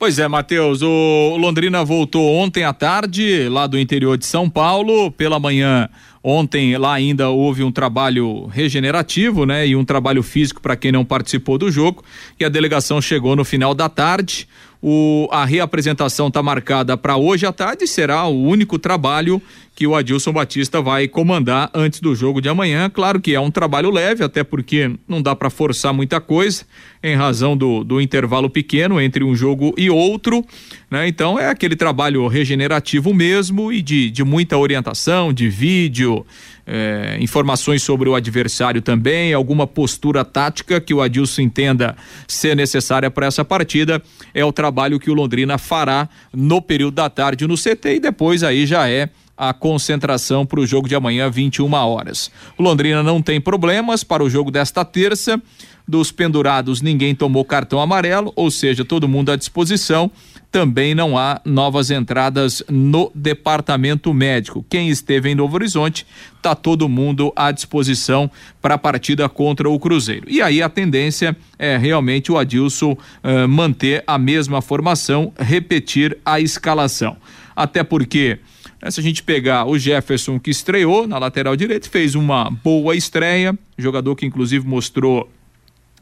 [0.00, 5.10] Pois é, Matheus, o Londrina voltou ontem à tarde, lá do interior de São Paulo.
[5.10, 5.90] Pela manhã,
[6.24, 9.66] ontem, lá ainda houve um trabalho regenerativo, né?
[9.66, 12.02] E um trabalho físico para quem não participou do jogo.
[12.40, 14.48] E a delegação chegou no final da tarde.
[14.82, 19.40] O, a reapresentação está marcada para hoje à tarde, será o único trabalho
[19.74, 22.90] que o Adilson Batista vai comandar antes do jogo de amanhã.
[22.90, 26.64] Claro que é um trabalho leve, até porque não dá para forçar muita coisa,
[27.02, 30.44] em razão do, do intervalo pequeno entre um jogo e outro.
[30.90, 31.08] Né?
[31.08, 36.26] Então é aquele trabalho regenerativo mesmo e de, de muita orientação, de vídeo,
[36.66, 41.96] é, informações sobre o adversário também, alguma postura tática que o Adilson entenda
[42.26, 44.02] ser necessária para essa partida,
[44.34, 48.42] é o trabalho que o Londrina fará no período da tarde no CT e depois
[48.42, 52.30] aí já é a concentração para o jogo de amanhã, 21 horas.
[52.58, 55.40] O Londrina não tem problemas para o jogo desta terça.
[55.88, 60.10] Dos pendurados, ninguém tomou cartão amarelo, ou seja, todo mundo à disposição
[60.50, 64.64] também não há novas entradas no departamento médico.
[64.68, 66.06] Quem esteve em Novo Horizonte,
[66.42, 70.26] tá todo mundo à disposição para a partida contra o Cruzeiro.
[70.28, 76.40] E aí a tendência é realmente o Adilson uh, manter a mesma formação, repetir a
[76.40, 77.16] escalação.
[77.54, 78.38] Até porque
[78.82, 82.96] né, se a gente pegar o Jefferson que estreou na lateral direita, fez uma boa
[82.96, 85.30] estreia, jogador que inclusive mostrou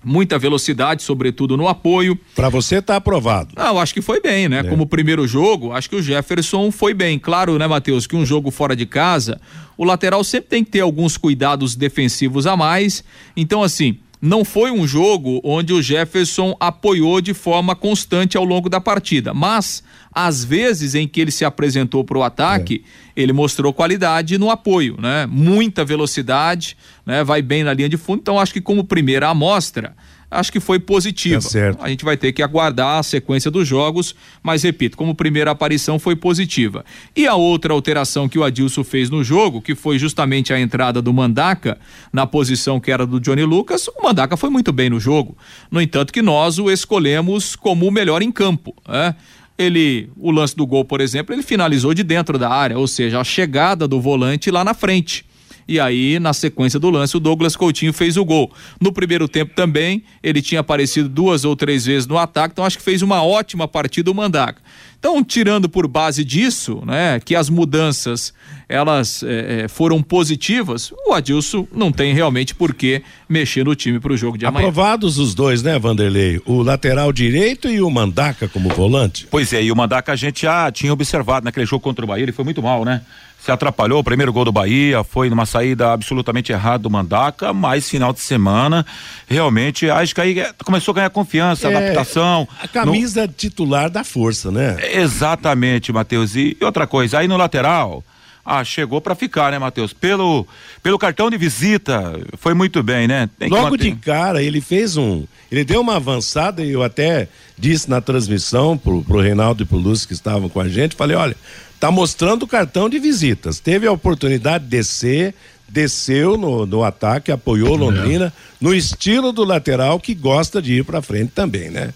[0.05, 2.19] muita velocidade, sobretudo no apoio.
[2.35, 3.51] Para você tá aprovado.
[3.57, 4.61] Não, acho que foi bem, né?
[4.61, 4.65] É.
[4.65, 7.19] Como primeiro jogo, acho que o Jefferson foi bem.
[7.19, 9.41] Claro, né, Matheus, que um jogo fora de casa,
[9.77, 13.05] o lateral sempre tem que ter alguns cuidados defensivos a mais.
[13.37, 18.69] Então, assim, não foi um jogo onde o Jefferson apoiou de forma constante ao longo
[18.69, 22.85] da partida, mas às vezes em que ele se apresentou para o ataque,
[23.17, 23.23] é.
[23.23, 25.27] ele mostrou qualidade no apoio, né?
[25.27, 26.77] Muita velocidade,
[27.07, 27.23] né?
[27.23, 28.21] Vai bem na linha de fundo.
[28.21, 29.95] Então acho que como primeira amostra,
[30.31, 31.41] acho que foi positiva.
[31.41, 35.51] Tá a gente vai ter que aguardar a sequência dos jogos, mas repito, como primeira
[35.51, 36.85] aparição foi positiva.
[37.17, 41.01] E a outra alteração que o Adilson fez no jogo, que foi justamente a entrada
[41.01, 41.79] do Mandaca
[42.13, 45.37] na posição que era do Johnny Lucas, o Mandaca foi muito bem no jogo.
[45.71, 48.75] No entanto, que nós o escolhemos como o melhor em campo.
[48.87, 49.15] Né?
[49.57, 53.21] Ele, o lance do gol, por exemplo, ele finalizou de dentro da área, ou seja,
[53.21, 55.28] a chegada do volante lá na frente.
[55.69, 58.51] E aí, na sequência do lance, o Douglas Coutinho fez o gol.
[58.81, 62.79] No primeiro tempo também, ele tinha aparecido duas ou três vezes no ataque, então acho
[62.79, 64.63] que fez uma ótima partida o Mandaca.
[64.99, 68.33] Então, tirando por base disso, né, que as mudanças
[68.69, 74.13] elas é, foram positivas, o Adilson não tem realmente por que mexer no time para
[74.13, 74.67] o jogo de amanhã.
[74.67, 76.41] Aprovados os dois, né, Vanderlei?
[76.45, 79.29] O lateral direito e o Mandaca como volante.
[79.31, 82.25] Pois é, e o Mandaca a gente já tinha observado naquele jogo contra o Bahia,
[82.25, 83.03] ele foi muito mal, né?
[83.49, 84.01] Se atrapalhou.
[84.01, 88.21] O primeiro gol do Bahia foi numa saída absolutamente errada do Mandaca, mas final de
[88.21, 88.85] semana,
[89.27, 92.47] realmente, acho que aí começou a ganhar confiança, é, adaptação.
[92.63, 93.33] A camisa no...
[93.33, 94.77] titular da força, né?
[94.93, 96.37] Exatamente, Matheus.
[96.37, 98.05] E, e outra coisa, aí no lateral.
[98.45, 99.93] Ah, chegou para ficar, né, Matheus?
[99.93, 100.47] Pelo,
[100.83, 103.29] pelo cartão de visita, foi muito bem, né?
[103.39, 105.25] Tem Logo de cara, ele fez um.
[105.53, 109.77] Ele deu uma avançada e eu até disse na transmissão pro, pro Reinaldo e pro
[109.77, 111.37] Lúcio que estavam com a gente, falei, olha,
[111.79, 113.61] tá mostrando o cartão de visitas.
[113.61, 115.35] Teve a oportunidade de descer,
[115.69, 118.33] desceu no, no ataque, apoiou Londrina, é.
[118.61, 121.93] no estilo do lateral que gosta de ir para frente também, né?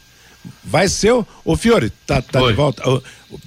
[0.64, 1.12] Vai ser,
[1.44, 2.82] o Fiore, tá, tá de volta.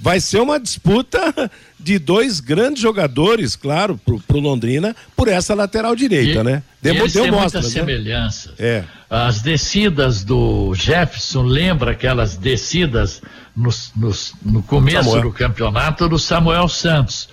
[0.00, 5.94] Vai ser uma disputa de dois grandes jogadores, claro, pro, pro Londrina, por essa lateral
[5.94, 6.62] direita, e, né?
[6.80, 7.80] Deu, eles deu mostra, muitas né?
[7.80, 8.52] semelhanças.
[8.58, 8.84] É.
[9.10, 13.20] As descidas do Jefferson lembra aquelas descidas
[13.56, 14.12] no, no,
[14.44, 15.22] no começo Samuel.
[15.22, 17.28] do campeonato do Samuel Santos,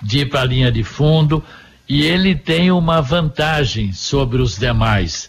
[0.00, 1.42] de ir para a linha de fundo,
[1.88, 5.28] e ele tem uma vantagem sobre os demais.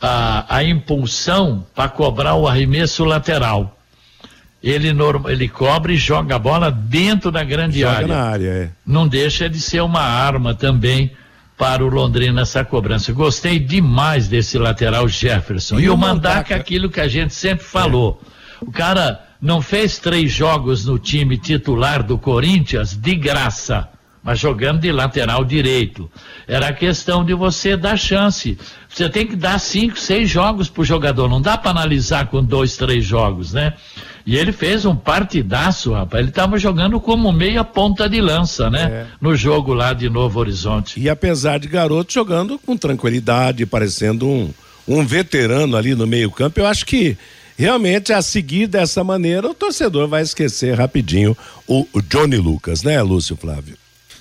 [0.00, 3.76] A, a impulsão para cobrar o arremesso lateral.
[4.62, 4.88] Ele,
[5.28, 8.16] ele cobre e joga a bola dentro da grande joga área.
[8.16, 8.70] Área é.
[8.84, 11.12] Não deixa de ser uma arma também
[11.56, 13.12] para o Londrina essa cobrança.
[13.12, 15.80] Gostei demais desse lateral Jefferson.
[15.80, 18.20] E, e o Mandaca, aquilo que a gente sempre falou.
[18.60, 18.64] É.
[18.64, 23.88] O cara não fez três jogos no time titular do Corinthians de graça,
[24.22, 26.10] mas jogando de lateral direito.
[26.46, 28.58] Era questão de você dar chance.
[28.88, 31.28] Você tem que dar cinco, seis jogos pro jogador.
[31.28, 33.74] Não dá para analisar com dois, três jogos, né?
[34.26, 36.20] E ele fez um partidaço, rapaz.
[36.20, 38.82] Ele estava jogando como meia ponta de lança, né?
[38.82, 39.06] É.
[39.20, 41.00] No jogo lá de Novo Horizonte.
[41.00, 44.52] E apesar de garoto jogando com tranquilidade, parecendo um,
[44.86, 47.16] um veterano ali no meio-campo, eu acho que
[47.58, 53.36] realmente a seguir dessa maneira o torcedor vai esquecer rapidinho o, Johnny Lucas, né, Lúcio
[53.36, 53.76] Flávio?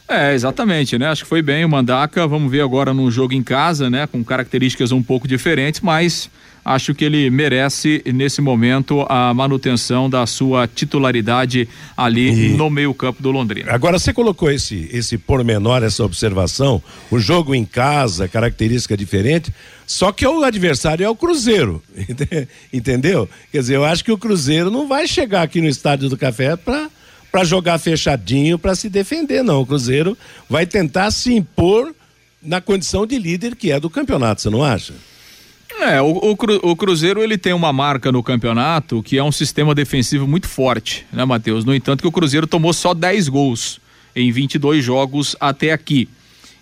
[0.10, 1.08] É, exatamente, né?
[1.08, 2.26] Acho que foi bem o Mandaca.
[2.26, 4.08] Vamos ver agora num jogo em casa, né?
[4.08, 6.30] Com características um pouco diferentes, mas
[6.67, 12.58] acho que ele merece, nesse momento, a manutenção da sua titularidade ali e...
[12.58, 13.71] no meio-campo do Londrina.
[13.71, 19.53] Agora, você colocou esse, esse pormenor, essa observação, o jogo em casa, característica diferente,
[19.86, 21.82] só que o adversário é o Cruzeiro,
[22.73, 23.30] entendeu?
[23.49, 26.58] Quer dizer, eu acho que o Cruzeiro não vai chegar aqui no Estádio do Café
[26.58, 26.89] para
[27.30, 29.62] para jogar fechadinho para se defender, não.
[29.62, 30.17] O Cruzeiro
[30.49, 31.93] vai tentar se impor
[32.41, 34.93] na condição de líder que é do campeonato, você não acha?
[35.80, 39.75] É, o, o, o, Cruzeiro ele tem uma marca no campeonato que é um sistema
[39.75, 41.65] defensivo muito forte, né, Matheus?
[41.65, 43.80] No entanto, que o Cruzeiro tomou só 10 gols
[44.15, 46.10] em 22 jogos até aqui.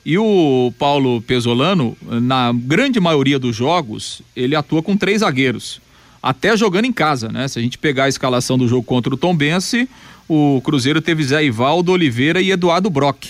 [0.05, 5.81] E o Paulo Pesolano, na grande maioria dos jogos, ele atua com três zagueiros.
[6.21, 7.47] Até jogando em casa, né?
[7.47, 9.89] Se a gente pegar a escalação do jogo contra o Tombense,
[10.27, 13.25] o Cruzeiro teve Zé Ivaldo Oliveira e Eduardo Brock.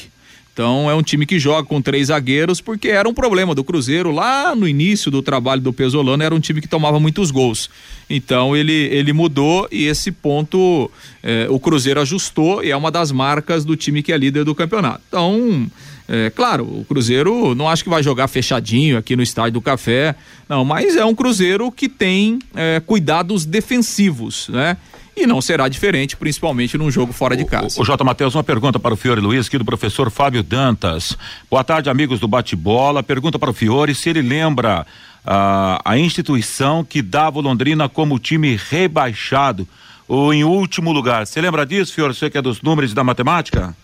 [0.55, 4.09] Então é um time que joga com três zagueiros porque era um problema do Cruzeiro
[4.09, 7.69] lá no início do trabalho do Pesolano era um time que tomava muitos gols.
[8.09, 10.89] Então ele ele mudou e esse ponto
[11.21, 14.55] eh, o Cruzeiro ajustou e é uma das marcas do time que é líder do
[14.55, 15.01] campeonato.
[15.09, 15.69] Então
[16.07, 20.15] é, claro, o Cruzeiro não acho que vai jogar fechadinho aqui no estádio do Café,
[20.47, 24.77] não, mas é um Cruzeiro que tem é, cuidados defensivos, né?
[25.15, 27.79] E não será diferente, principalmente num jogo fora de casa.
[27.79, 28.03] O, o J.
[28.03, 31.17] Matheus, uma pergunta para o Fiore Luiz, aqui do professor Fábio Dantas.
[31.49, 33.01] Boa tarde, amigos do Bate-Bola.
[33.01, 34.85] Pergunta para o Fiore se ele lembra
[35.25, 39.67] uh, a instituição que dava o Londrina como time rebaixado
[40.07, 41.25] ou em último lugar.
[41.25, 42.13] Você lembra disso, Fiore?
[42.13, 43.75] Você que é dos números da matemática?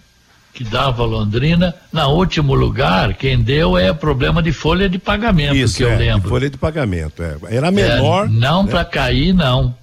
[0.54, 1.74] que dava Londrina.
[1.92, 5.96] Na último lugar, quem deu é problema de folha de pagamento, Isso, que eu é,
[5.96, 6.30] lembro.
[6.30, 7.38] Folha de pagamento, é.
[7.50, 8.26] Era menor.
[8.26, 8.72] É, não né?
[8.72, 9.74] para cair, não.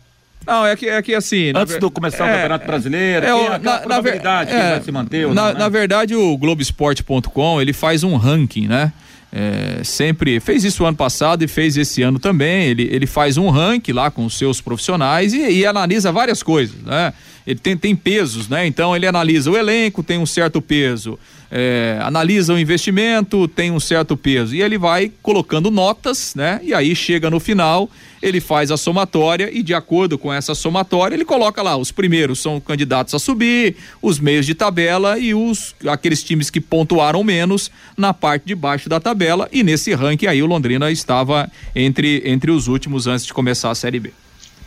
[0.48, 1.52] Não, é que, é que assim.
[1.54, 4.90] Antes de começar é, o Campeonato Brasileiro, é, é na, na verdade, é, vai se
[4.90, 5.28] manter.
[5.28, 5.58] Na, não, né?
[5.58, 8.90] na verdade, o Globoesporte.com ele faz um ranking, né?
[9.30, 12.64] É, sempre fez isso ano passado e fez esse ano também.
[12.68, 16.80] Ele, ele faz um ranking lá com os seus profissionais e, e analisa várias coisas,
[16.82, 17.12] né?
[17.46, 18.66] Ele tem, tem pesos, né?
[18.66, 21.18] Então ele analisa o elenco, tem um certo peso
[21.50, 26.60] é, analisa o investimento, tem um certo peso e ele vai colocando notas, né?
[26.62, 27.88] E aí chega no final,
[28.22, 32.40] ele faz a somatória e de acordo com essa somatória ele coloca lá os primeiros
[32.40, 37.70] são candidatos a subir, os meios de tabela e os aqueles times que pontuaram menos
[37.96, 42.50] na parte de baixo da tabela e nesse ranking aí o Londrina estava entre entre
[42.50, 44.12] os últimos antes de começar a Série B.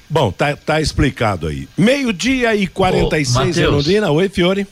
[0.09, 1.69] Bom, tá, tá explicado aí.
[1.77, 4.11] Meio-dia e 46 em Londrina.
[4.11, 4.67] Oi, Fiore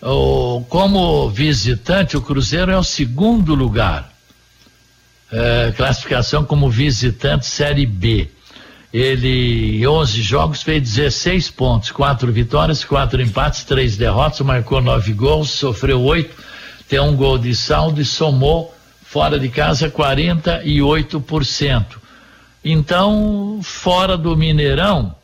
[0.00, 4.12] o, como visitante, o Cruzeiro é o segundo lugar.
[5.30, 8.28] É, classificação como visitante Série B.
[8.92, 15.12] Ele, em 11 jogos, fez 16 pontos, quatro vitórias, quatro empates, três derrotas, marcou nove
[15.12, 16.34] gols, sofreu oito,
[16.88, 21.84] tem um gol de saldo e somou fora de casa 48%.
[22.64, 25.14] Então, fora do Mineirão,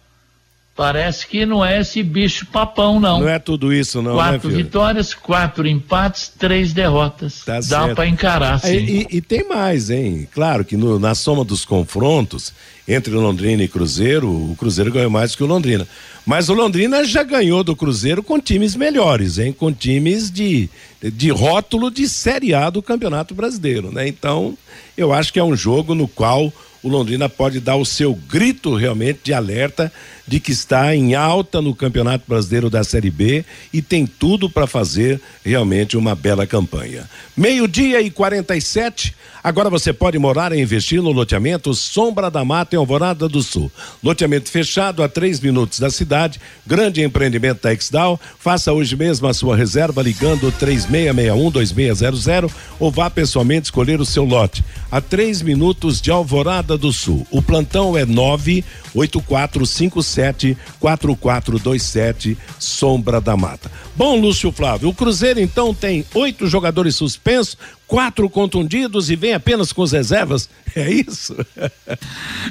[0.77, 3.21] Parece que não é esse bicho papão, não.
[3.21, 4.17] Não é tudo isso, não.
[4.17, 7.45] Né, quatro né, vitórias, quatro empates, três derrotas.
[7.45, 8.79] Tá Dá para encarar, sim.
[8.79, 10.27] E, e, e, tem mais, hein?
[10.33, 12.53] Claro que no, na soma dos confrontos
[12.89, 15.87] entre Londrina e Cruzeiro, o Cruzeiro ganhou mais que o Londrina.
[16.27, 19.55] Mas o Londrina já ganhou do Cruzeiro com times melhores, hein?
[19.57, 20.69] Com times de,
[21.01, 24.09] de rótulo de Série A do Campeonato Brasileiro, né?
[24.09, 24.59] Então,
[24.97, 26.53] eu acho que é um jogo no qual
[26.85, 29.91] o Londrina pode dar o seu grito realmente de alerta
[30.29, 34.67] de que está em alta no Campeonato Brasileiro da Série B e tem tudo para
[34.67, 37.09] fazer realmente uma bela campanha.
[37.35, 39.17] Meio-dia e 47.
[39.45, 43.71] Agora você pode morar e investir no loteamento Sombra da Mata em Alvorada do Sul.
[44.03, 48.19] Loteamento fechado a três minutos da cidade, grande empreendimento da Exdal.
[48.39, 54.65] Faça hoje mesmo a sua reserva ligando 3661-2600 ou vá pessoalmente escolher o seu lote.
[54.91, 57.27] A três minutos de Alvorada do Sul.
[57.31, 63.71] O plantão é 98457 4427 Sombra da Mata.
[63.95, 67.59] Bom, Lúcio Flávio, o Cruzeiro então tem oito jogadores suspensos,
[67.95, 70.51] quatro contundidos e vem apenas com as reservas.
[70.75, 71.37] É isso?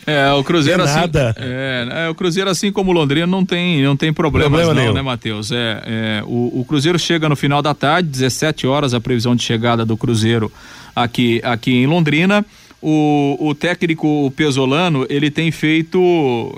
[0.07, 1.11] É, o Cruzeiro é assim.
[1.35, 4.81] É, é, o Cruzeiro, assim como o Londrina, não tem, não tem problemas, problema não,
[4.81, 4.93] nenhum.
[4.93, 5.51] né, Matheus?
[5.51, 9.43] É, é o, o, Cruzeiro chega no final da tarde, 17 horas, a previsão de
[9.43, 10.49] chegada do Cruzeiro
[10.95, 12.45] aqui, aqui em Londrina.
[12.83, 15.97] O, o técnico pesolano ele tem feito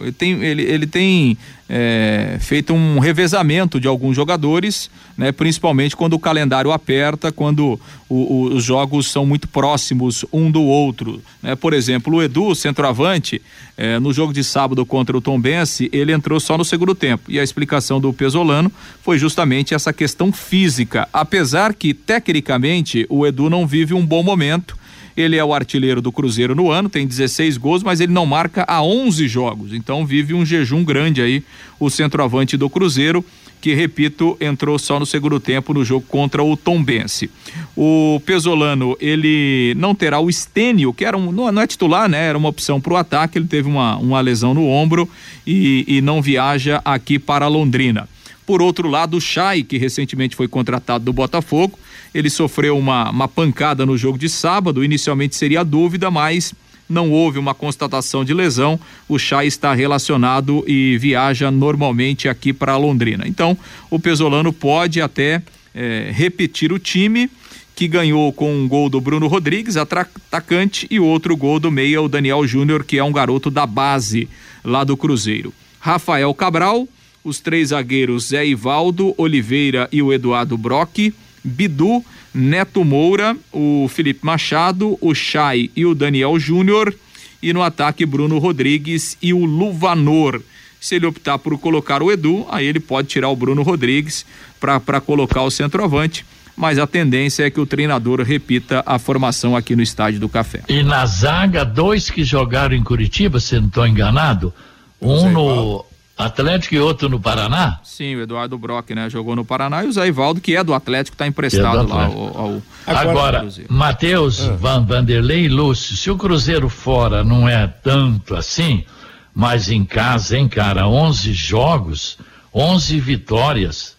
[0.02, 6.14] ele tem, ele, ele tem é, feito um revezamento de alguns jogadores, né, principalmente quando
[6.14, 11.22] o calendário aperta, quando o, o, os jogos são muito próximos um do outro.
[11.42, 11.56] Né?
[11.56, 13.42] Por exemplo, o Edu, centroavante,
[13.78, 17.32] é, no jogo de sábado contra o Tom Bense, ele entrou só no segundo tempo.
[17.32, 18.72] E a explicação do Pesolano
[19.02, 21.10] foi justamente essa questão física.
[21.12, 24.78] Apesar que, tecnicamente, o Edu não vive um bom momento
[25.16, 28.66] ele é o artilheiro do Cruzeiro no ano, tem 16 gols, mas ele não marca
[28.68, 29.74] há 11 jogos.
[29.74, 31.44] Então vive um jejum grande aí
[31.80, 33.24] o centroavante do Cruzeiro
[33.66, 37.32] que, repito, entrou só no segundo tempo no jogo contra o Tombense.
[37.76, 42.28] O Pesolano, ele não terá o Estênio, que era um, não, é titular, né?
[42.28, 45.10] Era uma opção para o ataque, ele teve uma, uma lesão no ombro
[45.48, 48.08] e, e não viaja aqui para Londrina.
[48.46, 51.80] Por outro lado, o Chay, que recentemente foi contratado do Botafogo,
[52.16, 54.86] ele sofreu uma, uma pancada no jogo de sábado.
[54.86, 56.54] Inicialmente seria dúvida, mas
[56.88, 58.80] não houve uma constatação de lesão.
[59.06, 63.28] O Chay está relacionado e viaja normalmente aqui para Londrina.
[63.28, 63.58] Então,
[63.92, 65.44] o Pesolano pode até
[65.74, 67.30] é, repetir o time
[67.76, 72.08] que ganhou com um gol do Bruno Rodrigues, atacante, e outro gol do meia, o
[72.08, 74.30] Daniel Júnior, que é um garoto da base
[74.64, 75.54] lá do Cruzeiro.
[75.82, 76.88] Rafael Cabral,
[77.26, 81.14] os três zagueiros Zé Ivaldo, Oliveira e o Eduardo Brock,
[81.46, 86.94] Bidu, Neto Moura, o Felipe Machado, o Chay e o Daniel Júnior.
[87.42, 90.42] E no ataque, Bruno Rodrigues e o Luvanor.
[90.82, 94.26] Se ele optar por colocar o Edu, aí ele pode tirar o Bruno Rodrigues
[94.60, 96.26] para colocar o centroavante.
[96.56, 100.62] Mas a tendência é que o treinador repita a formação aqui no Estádio do Café.
[100.70, 104.54] E na zaga, dois que jogaram em Curitiba, se não estou enganado.
[105.02, 105.86] Um no,
[106.18, 107.80] Atlético e outro no Paraná?
[107.84, 109.10] Sim, o Eduardo Brock, né?
[109.10, 112.06] Jogou no Paraná e o Zé Ivaldo, que é do Atlético, está emprestado é lá
[112.06, 114.56] ao, ao, Agora, Agora Matheus, ah.
[114.56, 118.86] Van Vanderlei e Lúcio, se o Cruzeiro fora não é tanto assim,
[119.34, 122.18] mas em casa, hein, cara, 11 jogos,
[122.54, 123.98] 11 vitórias,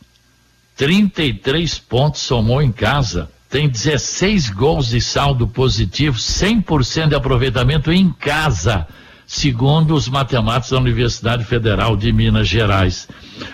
[0.75, 8.11] 33 pontos somou em casa, tem 16 gols de saldo positivo, 100% de aproveitamento em
[8.11, 8.87] casa
[9.37, 13.07] segundo os matemáticos da Universidade Federal de Minas Gerais.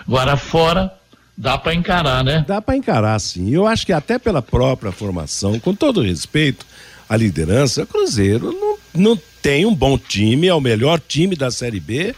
[0.07, 0.93] Agora, fora,
[1.37, 2.45] dá para encarar, né?
[2.47, 3.51] Dá para encarar, sim.
[3.51, 6.65] Eu acho que até pela própria formação, com todo respeito
[7.09, 11.51] à liderança, o Cruzeiro não, não tem um bom time, é o melhor time da
[11.51, 12.15] Série B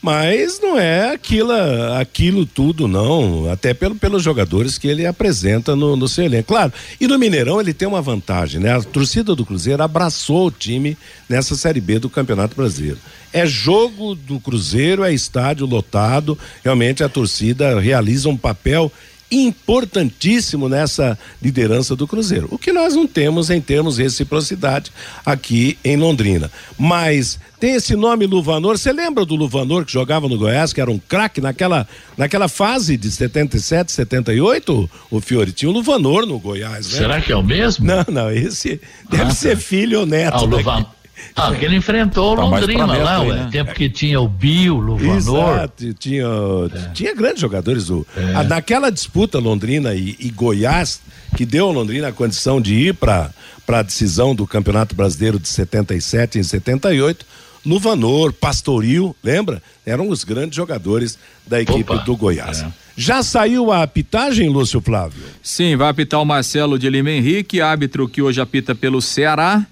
[0.00, 1.52] mas não é aquilo,
[1.98, 3.50] aquilo tudo, não.
[3.50, 6.48] Até pelo, pelos jogadores que ele apresenta no, no seu elenco.
[6.48, 8.76] Claro, e no Mineirão ele tem uma vantagem, né?
[8.76, 10.96] A torcida do Cruzeiro abraçou o time
[11.28, 12.98] nessa Série B do Campeonato Brasileiro.
[13.32, 18.90] É jogo do Cruzeiro, é estádio lotado, realmente a torcida realiza um papel
[19.30, 22.48] importantíssimo nessa liderança do Cruzeiro.
[22.50, 24.90] O que nós não temos em termos de reciprocidade
[25.24, 26.50] aqui em Londrina.
[26.78, 28.78] Mas tem esse nome Luvanor.
[28.78, 32.96] Você lembra do Luvanor que jogava no Goiás, que era um craque naquela, naquela fase
[32.96, 34.90] de 77, 78?
[35.10, 36.98] O Fiore tinha o Luvanor no Goiás, né?
[36.98, 37.84] Será que é o mesmo?
[37.84, 39.62] Não, não, esse deve ah, ser tá.
[39.62, 40.36] filho ou neto.
[40.36, 40.86] Ah, o Luvan...
[41.34, 43.36] Ah, porque ele enfrentou o tá Londrina lá, ué.
[43.36, 43.48] Né?
[43.50, 45.16] Tempo que tinha o Bio, o Luvanor.
[45.16, 46.90] Exato, tinha, é.
[46.92, 47.90] tinha grandes jogadores.
[47.90, 48.34] O, é.
[48.34, 51.00] a, naquela disputa Londrina e, e, Goiás,
[51.36, 53.30] que deu a Londrina a condição de ir para
[53.68, 57.24] a decisão do Campeonato Brasileiro de 77 e 78,
[57.64, 59.62] Luvanor, Pastoril, lembra?
[59.84, 62.62] Eram os grandes jogadores da equipe Opa, do Goiás.
[62.62, 62.72] É.
[62.96, 65.22] Já saiu a apitagem, Lúcio Flávio?
[65.42, 69.64] Sim, vai apitar o Marcelo de Lima Henrique, árbitro que hoje apita pelo Ceará.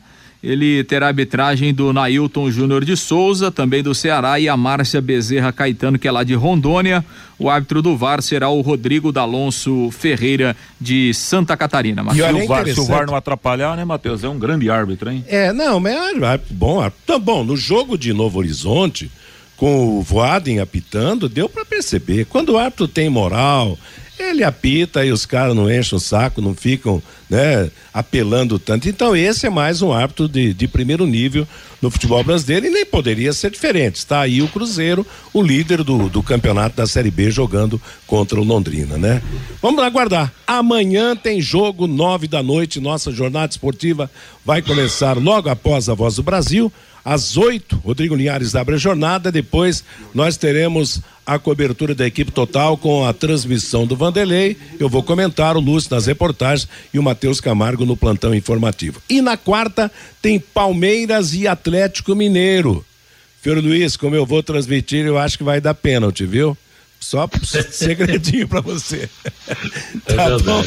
[0.47, 5.53] Ele terá arbitragem do Nailton Júnior de Souza, também do Ceará, e a Márcia Bezerra
[5.53, 7.05] Caetano, que é lá de Rondônia.
[7.37, 12.05] O árbitro do VAR será o Rodrigo D'Alonso Ferreira, de Santa Catarina.
[12.05, 14.23] Mas e olha, se, o VAR, se o VAR não atrapalhar, né, Matheus?
[14.23, 15.25] É um grande árbitro, hein?
[15.27, 16.89] É, não, mas é bom.
[17.05, 19.11] Tá bom, no jogo de Novo Horizonte,
[19.57, 22.25] com o Voaden apitando, deu para perceber.
[22.27, 23.77] Quando o árbitro tem moral,
[24.19, 28.89] ele apita e os caras não enchem o saco, não ficam né, apelando tanto.
[28.89, 31.47] Então, esse é mais um árbitro de, de primeiro nível
[31.83, 33.97] no futebol brasileiro e nem poderia ser diferente.
[33.97, 38.45] Está aí o Cruzeiro, o líder do, do campeonato da Série B, jogando contra o
[38.45, 39.23] Londrina, né?
[39.61, 40.33] Vamos aguardar.
[40.47, 42.81] Amanhã tem jogo, nove da noite.
[42.81, 44.11] Nossa jornada esportiva
[44.45, 46.73] vai começar logo após a Voz do Brasil
[47.07, 52.77] às oito, Rodrigo Linhares abre a jornada, depois nós teremos a cobertura da equipe total
[52.77, 54.57] com a transmissão do Vanderlei.
[54.77, 59.01] Eu vou comentar o Lúcio nas reportagens e o Matheus Camargo no plantão informativo.
[59.09, 59.89] E na quarta
[60.21, 62.85] tem Palmeiras e Atlético Mineiro.
[63.41, 66.59] Fiore Luiz, como eu vou transmitir, eu acho que vai dar pênalti, viu?
[67.01, 67.29] Só
[67.71, 69.09] segredinho para você.
[70.07, 70.65] É tá bom?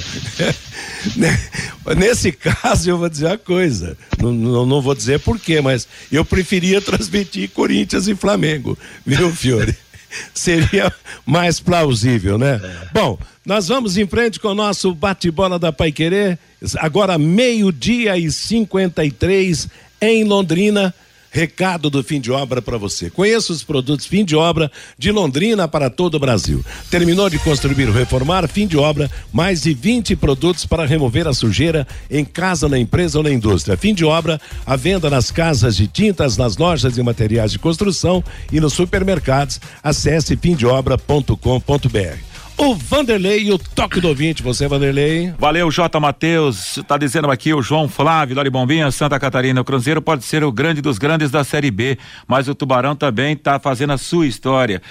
[1.98, 3.98] Nesse caso, eu vou dizer uma coisa.
[4.20, 9.76] Não, não, não, vou dizer porquê, mas eu preferia transmitir Corinthians e Flamengo, viu, Fiore?
[10.34, 10.92] Seria
[11.26, 12.60] mais plausível, né?
[12.64, 12.90] É.
[12.94, 16.38] Bom, nós vamos em frente com o nosso bate-bola da Pai Querer.
[16.78, 19.68] Agora, meio-dia e 53
[20.02, 20.94] em Londrina.
[21.32, 23.10] Recado do fim de obra para você.
[23.10, 26.64] Conheça os produtos fim de obra de Londrina para todo o Brasil.
[26.90, 31.34] Terminou de construir ou reformar, fim de obra, mais de 20 produtos para remover a
[31.34, 33.78] sujeira em casa, na empresa ou na indústria.
[33.78, 38.24] Fim de obra, a venda nas casas de tintas, nas lojas e materiais de construção
[38.52, 39.60] e nos supermercados.
[39.84, 42.29] Acesse fimdeobra.com.br
[42.60, 44.44] o Vanderlei e o toque do ouvinte.
[44.44, 45.34] Você, Vanderlei.
[45.40, 45.98] Valeu, J.
[46.00, 46.80] Matheus.
[46.88, 49.62] Tá dizendo aqui o João Flávio, Lori Bombinha, Santa Catarina.
[49.62, 51.98] O Cruzeiro pode ser o grande dos grandes da Série B,
[52.28, 54.82] mas o Tubarão também tá fazendo a sua história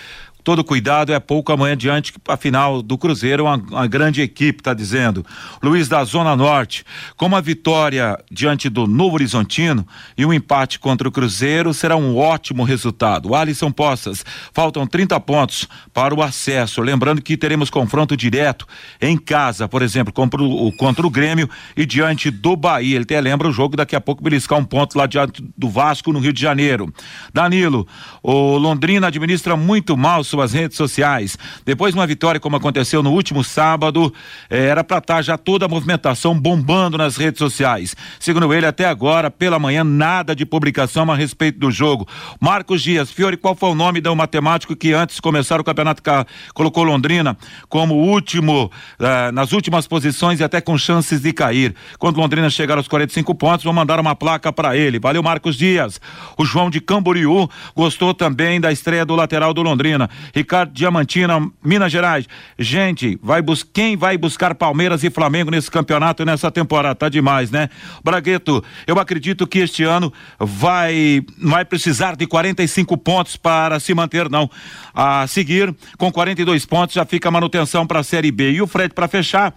[0.49, 5.23] todo cuidado é pouco amanhã diante, afinal do Cruzeiro, uma, uma grande equipe, está dizendo.
[5.63, 6.87] Luiz da Zona Norte,
[7.19, 9.87] com a vitória diante do Novo Horizontino
[10.17, 13.35] e um empate contra o Cruzeiro, será um ótimo resultado.
[13.35, 14.25] Alisson Poças,
[14.55, 16.81] faltam 30 pontos para o acesso.
[16.81, 18.67] Lembrando que teremos confronto direto
[19.03, 21.47] em casa, por exemplo, contra o, contra o Grêmio
[21.77, 22.95] e diante do Bahia.
[22.95, 26.11] Ele até lembra o jogo daqui a pouco beliscar um ponto lá diante do Vasco
[26.11, 26.91] no Rio de Janeiro.
[27.35, 27.87] Danilo,
[28.23, 31.37] o Londrina administra muito mal sua suas redes sociais.
[31.65, 34.13] Depois de uma vitória como aconteceu no último sábado,
[34.49, 37.97] eh, era para estar tá já toda a movimentação bombando nas redes sociais.
[38.21, 42.07] Segundo ele, até agora, pela manhã, nada de publicação a respeito do jogo.
[42.41, 46.03] Marcos Dias, Fiore, qual foi o nome do matemático que antes de começar o campeonato
[46.55, 47.37] colocou Londrina
[47.69, 51.75] como último, eh, nas últimas posições e até com chances de cair?
[51.99, 54.99] Quando Londrina chegar aos 45 pontos, vão mandar uma placa para ele.
[54.99, 56.01] Valeu, Marcos Dias.
[56.37, 60.09] O João de Camboriú gostou também da estreia do lateral do Londrina.
[60.35, 62.27] Ricardo Diamantina, Minas Gerais.
[62.59, 66.95] Gente, vai bus quem vai buscar Palmeiras e Flamengo nesse campeonato nessa temporada?
[66.95, 67.69] Tá demais, né?
[68.03, 74.29] Bragueto, eu acredito que este ano vai vai precisar de 45 pontos para se manter,
[74.29, 74.51] não.
[74.95, 78.53] A seguir, com 42 pontos já fica a manutenção para a Série B.
[78.53, 79.55] E o Fred para fechar,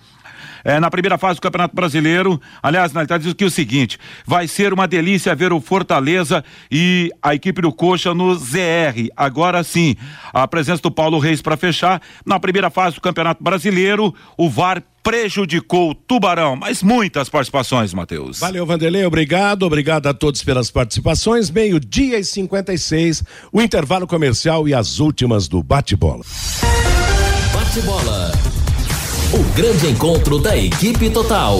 [0.63, 2.39] é, na primeira fase do Campeonato Brasileiro.
[2.61, 6.43] Aliás, na verdade, diz que é o seguinte: vai ser uma delícia ver o Fortaleza
[6.71, 9.09] e a equipe do Coxa no ZR.
[9.15, 9.95] Agora sim,
[10.33, 12.01] a presença do Paulo Reis para fechar.
[12.25, 18.39] Na primeira fase do Campeonato Brasileiro, o VAR prejudicou o Tubarão, mas muitas participações, Matheus.
[18.39, 21.49] Valeu, Vanderlei, obrigado, obrigado a todos pelas participações.
[21.49, 26.23] Meio-dia e 56, o intervalo comercial e as últimas do bate-bola.
[27.53, 28.60] Bate-bola.
[29.33, 31.59] O grande encontro da equipe total.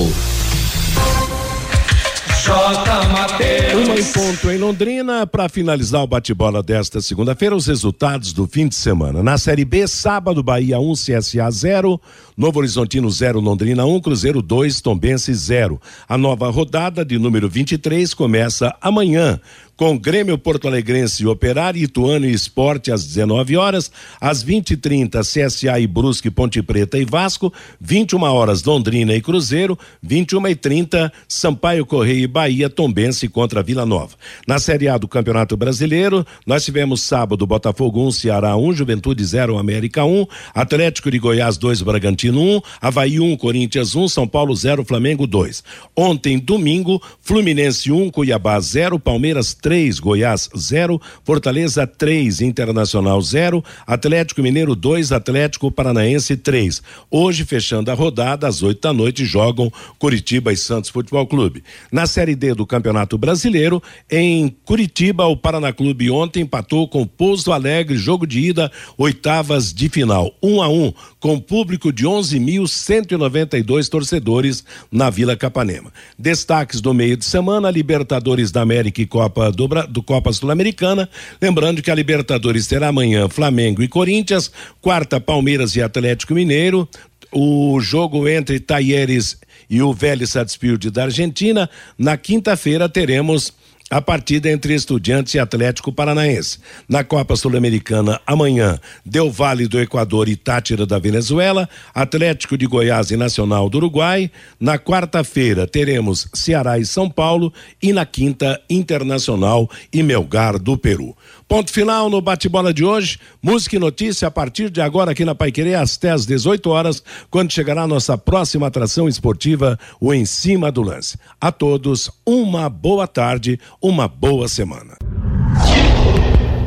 [3.73, 8.67] Uma em ponto em Londrina para finalizar o bate-bola desta segunda-feira, os resultados do fim
[8.67, 9.23] de semana.
[9.23, 12.01] Na Série B, sábado, Bahia 1, um, CSA 0,
[12.41, 15.79] Novo Horizontino 0, Londrina 1, um, Cruzeiro 2, Tombense 0.
[16.09, 19.39] A nova rodada de número 23 começa amanhã
[19.81, 25.21] com Grêmio Porto Alegrense, Operário, Ituano e Esporte às 19 horas, às 20 e 30
[25.21, 31.11] CSA e Brusque, Ponte Preta e Vasco, 21 horas Londrina e Cruzeiro, 21 e 30
[31.27, 34.15] Sampaio Correia e Bahia, Tombense contra Vila Nova.
[34.47, 38.73] Na Série A do Campeonato Brasileiro, nós tivemos sábado Botafogo 1, um, Ceará 1, um,
[38.73, 44.07] Juventude 0, América 1, um, Atlético de Goiás 2, Bragantino 1, Havaí 1, Corinthians 1,
[44.07, 45.63] São Paulo 0, Flamengo 2.
[45.95, 53.63] Ontem, domingo, Fluminense 1, Cuiabá 0, Palmeiras 3, 3, Goiás 0, Fortaleza 3, Internacional 0,
[53.87, 56.81] Atlético Mineiro 2, Atlético Paranaense 3.
[57.09, 61.63] Hoje, fechando a rodada, às 8 da noite, jogam Curitiba e Santos Futebol Clube.
[61.91, 67.51] Na Série D do Campeonato Brasileiro, em Curitiba, o Paraná Clube ontem empatou com Pouso
[67.51, 72.05] Alegre, jogo de ida, oitavas de final, 1 um a 1 um, com público de
[72.11, 75.93] 11.192 torcedores na Vila Capanema.
[76.19, 81.09] Destaques do meio de semana: Libertadores da América e Copa do, do Copa Sul-Americana.
[81.41, 84.51] Lembrando que a Libertadores terá amanhã Flamengo e Corinthians,
[84.81, 86.87] quarta Palmeiras e Atlético Mineiro,
[87.31, 89.37] o jogo entre Taieres
[89.69, 91.69] e o Vélez Sarsfield da Argentina.
[91.97, 93.53] Na quinta-feira teremos
[93.91, 96.59] a partida entre Estudiantes e Atlético Paranaense.
[96.87, 103.11] Na Copa Sul-Americana, amanhã, Del Vale do Equador e Tátira da Venezuela, Atlético de Goiás
[103.11, 104.31] e Nacional do Uruguai.
[104.57, 111.13] Na quarta-feira, teremos Ceará e São Paulo e na quinta, Internacional e Melgar do Peru.
[111.51, 113.19] Ponto final no bate-bola de hoje.
[113.43, 117.51] Música e notícia a partir de agora aqui na Paiquerê, até às 18 horas, quando
[117.51, 121.17] chegará a nossa próxima atração esportiva, o Em Cima do Lance.
[121.41, 124.95] A todos, uma boa tarde, uma boa semana.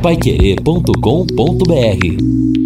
[0.02, 2.63] Paiquerê.com.br